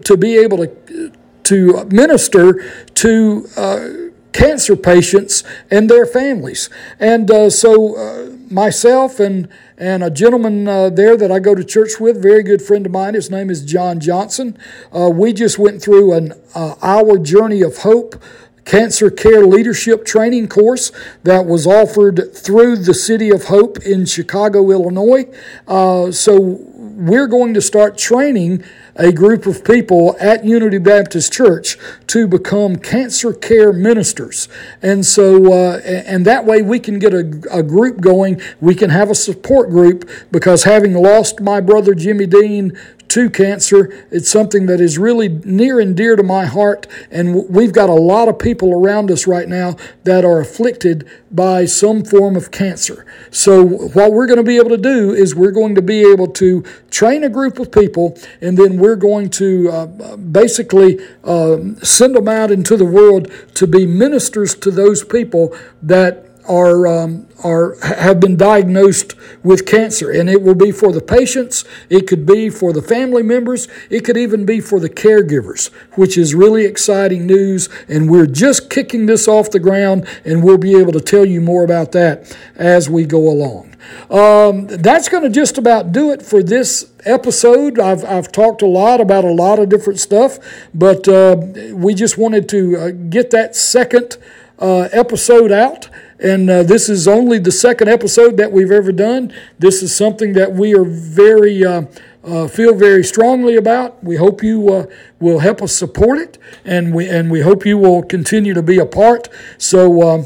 to 0.04 0.18
be 0.18 0.38
able 0.38 0.58
to 0.58 1.12
to 1.44 1.86
minister 1.86 2.88
to 2.96 3.48
uh, 3.58 3.90
cancer 4.34 4.76
patients 4.76 5.44
and 5.70 5.90
their 5.90 6.06
families. 6.06 6.70
And 7.00 7.30
uh, 7.30 7.50
so, 7.50 7.96
uh, 7.96 8.36
myself 8.50 9.20
and 9.20 9.48
and 9.78 10.04
a 10.04 10.10
gentleman 10.10 10.68
uh, 10.68 10.90
there 10.90 11.18
that 11.18 11.32
I 11.32 11.40
go 11.40 11.56
to 11.56 11.64
church 11.64 12.00
with, 12.00 12.22
very 12.22 12.44
good 12.44 12.62
friend 12.62 12.86
of 12.86 12.92
mine. 12.92 13.16
His 13.16 13.30
name 13.30 13.50
is 13.50 13.66
John 13.66 14.00
Johnson. 14.00 14.58
Uh, 14.96 15.10
we 15.10 15.34
just 15.34 15.58
went 15.58 15.82
through 15.82 16.14
an 16.14 16.34
uh, 16.56 16.76
our 16.82 17.18
journey 17.18 17.62
of 17.62 17.80
hope 17.80 18.22
cancer 18.66 19.10
care 19.10 19.46
leadership 19.46 20.06
training 20.06 20.48
course 20.48 20.92
that 21.24 21.46
was 21.46 21.68
offered 21.68 22.34
through 22.34 22.78
the 22.78 22.94
City 22.94 23.30
of 23.30 23.46
Hope 23.46 23.78
in 23.80 24.06
Chicago, 24.06 24.72
Illinois. 24.72 25.26
Uh, 25.68 26.12
so 26.12 26.40
we're 26.40 27.28
going 27.28 27.54
to 27.54 27.62
start 27.62 27.98
training 27.98 28.64
a 28.96 29.12
group 29.12 29.46
of 29.46 29.64
people 29.64 30.16
at 30.20 30.46
Unity 30.46 30.78
Baptist 30.78 31.34
Church 31.34 31.78
to 32.08 32.28
become 32.28 32.76
cancer 32.76 33.34
care 33.34 33.74
ministers. 33.74 34.48
And 34.82 35.06
so, 35.06 35.52
uh, 35.52 35.80
and 35.86 36.26
that 36.26 36.46
way 36.46 36.62
we 36.62 36.80
can 36.80 37.00
get 37.00 37.14
a, 37.14 37.42
a 37.52 37.64
group 37.64 38.02
going. 38.02 38.42
We 38.62 38.76
can 38.76 38.90
have 38.90 39.10
a 39.10 39.16
support 39.16 39.70
group 39.70 40.10
because 40.32 40.64
having 40.64 40.94
lost 40.94 41.42
my 41.42 41.60
brother 41.60 41.96
Jimmy 41.96 42.28
Dean 42.28 42.78
to 43.14 43.30
cancer. 43.30 44.08
It's 44.10 44.28
something 44.28 44.66
that 44.66 44.82
is 44.82 44.98
really 44.98 45.30
near 45.30 45.80
and 45.80 45.96
dear 45.96 46.16
to 46.16 46.24
my 46.24 46.46
heart, 46.46 46.88
and 47.12 47.48
we've 47.48 47.72
got 47.72 47.88
a 47.88 47.94
lot 47.94 48.28
of 48.28 48.40
people 48.40 48.74
around 48.74 49.12
us 49.12 49.28
right 49.28 49.48
now 49.48 49.76
that 50.04 50.26
are 50.26 50.40
afflicted 50.40 51.08
by 51.30 51.66
some 51.66 52.04
form 52.04 52.36
of 52.36 52.50
cancer. 52.50 53.06
So, 53.30 53.64
what 53.64 54.14
we're 54.14 54.26
going 54.26 54.38
to 54.38 54.44
be 54.44 54.58
able 54.58 54.72
to 54.72 54.78
do 54.78 55.14
is 55.14 55.36
we're 55.36 55.52
going 55.52 55.76
to 55.76 55.82
be 55.84 56.02
able 56.02 56.28
to 56.30 56.64
train 56.90 57.24
a 57.24 57.30
group 57.30 57.60
of 57.60 57.72
people, 57.72 58.18
and 58.42 58.58
then 58.58 58.78
we're 58.84 58.98
going 58.98 59.30
to 59.30 59.69
uh, 59.72 60.17
basically 60.17 61.00
uh, 61.24 61.58
send 61.82 62.13
them 62.17 62.28
out 62.28 62.52
into 62.52 62.76
the 62.76 62.84
world 62.84 63.32
to 63.56 63.65
be 63.65 63.86
ministers 63.86 64.54
to 64.56 64.69
those 64.69 65.06
people 65.06 65.56
that 65.82 66.26
are 66.50 66.86
um, 66.86 67.26
are 67.46 67.78
have 67.82 68.19
been 68.19 68.36
diagnosed 68.36 69.15
with 69.41 69.65
cancer, 69.65 70.12
and 70.12 70.30
it 70.30 70.41
will 70.41 70.54
be 70.56 70.69
for 70.74 70.91
the 70.91 71.00
patients. 71.00 71.63
It 71.89 72.08
could 72.08 72.26
be 72.26 72.50
for 72.50 72.74
the 72.74 72.82
family 72.82 73.24
members. 73.24 73.69
It 73.89 74.04
could 74.04 74.17
even 74.17 74.46
be 74.46 74.60
for 74.60 74.82
the 74.82 74.89
caregivers, 74.89 75.72
which 75.93 76.17
is 76.17 76.36
really 76.36 76.65
exciting 76.65 77.26
news. 77.26 77.69
And 77.88 78.10
we're 78.10 78.28
just 78.28 78.69
kicking 78.69 79.06
this 79.06 79.30
off 79.30 79.50
the 79.52 79.62
ground, 79.62 80.06
and 80.26 80.43
we'll 80.43 80.58
be 80.58 80.78
able 80.78 80.91
to 80.91 81.00
tell 81.00 81.26
you 81.26 81.39
more 81.39 81.63
about 81.63 81.93
that 81.93 82.38
as 82.58 82.89
we 82.89 83.06
go 83.06 83.30
along. 83.30 83.73
Um, 84.10 84.67
that's 84.67 85.10
going 85.10 85.24
to 85.24 85.30
just 85.30 85.58
about 85.58 85.91
do 85.91 86.12
it 86.12 86.22
for 86.22 86.43
this 86.43 86.91
episode. 87.06 87.80
I've, 87.80 88.04
I've 88.06 88.32
talked 88.32 88.62
a 88.62 88.67
lot 88.67 89.02
about 89.02 89.24
a 89.26 89.32
lot 89.32 89.60
of 89.60 89.69
different 89.69 90.00
stuff, 90.00 90.39
but 90.74 91.08
uh, 91.08 91.38
we 91.74 91.93
just 91.93 92.17
wanted 92.17 92.48
to 92.50 92.78
uh, 92.78 92.91
get 93.10 93.32
that 93.32 93.56
second 93.56 94.17
uh, 94.60 94.89
episode 94.91 95.52
out. 95.52 95.89
And 96.19 96.50
uh, 96.50 96.63
this 96.63 96.88
is 96.88 97.08
only 97.08 97.38
the 97.38 97.52
second 97.52 97.89
episode 97.89 98.38
that 98.38 98.52
we've 98.52 98.72
ever 98.72 98.91
done. 98.91 99.34
This 99.60 99.84
is 99.84 99.93
something 99.96 100.34
that 100.34 100.54
we 100.54 100.74
are 100.74 100.86
very, 100.86 101.65
uh, 101.65 101.84
uh, 102.24 102.48
feel 102.48 102.74
very 102.74 103.04
strongly 103.04 103.58
about. 103.58 104.02
We 104.04 104.15
hope 104.15 104.41
you 104.41 104.88
will 105.19 105.39
help 105.39 105.62
us 105.62 105.76
support 105.76 106.19
it, 106.19 106.38
and 106.63 106.96
we, 106.96 107.10
and 107.10 107.30
we 107.30 107.41
hope 107.41 107.65
you 107.65 107.78
will 107.78 108.04
continue 108.04 108.54
to 108.54 108.62
be 108.62 108.78
a 108.78 108.86
part. 108.86 109.28
So 109.58 110.02
um, 110.08 110.26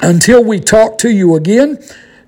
until 0.00 0.44
we 0.44 0.60
talk 0.60 0.98
to 0.98 1.10
you 1.10 1.34
again, 1.34 1.82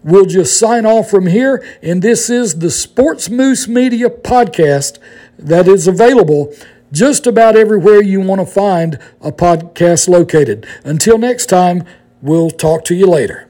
we'll 0.06 0.24
just 0.24 0.58
sign 0.58 0.86
off 0.86 1.10
from 1.10 1.26
here. 1.26 1.62
And 1.82 2.00
this 2.00 2.30
is 2.30 2.60
the 2.60 2.68
SportzMoose 2.68 3.68
Media 3.68 4.08
podcast 4.08 4.98
that 5.38 5.68
is 5.68 5.86
available 5.86 6.54
just 6.92 7.26
about 7.26 7.56
everywhere 7.56 8.02
you 8.02 8.20
want 8.20 8.40
to 8.40 8.46
find 8.46 8.98
a 9.20 9.30
podcast 9.30 10.08
located. 10.08 10.66
Until 10.84 11.18
next 11.18 11.46
time, 11.46 11.84
We'll 12.22 12.50
talk 12.50 12.84
to 12.86 12.94
you 12.94 13.06
later. 13.06 13.45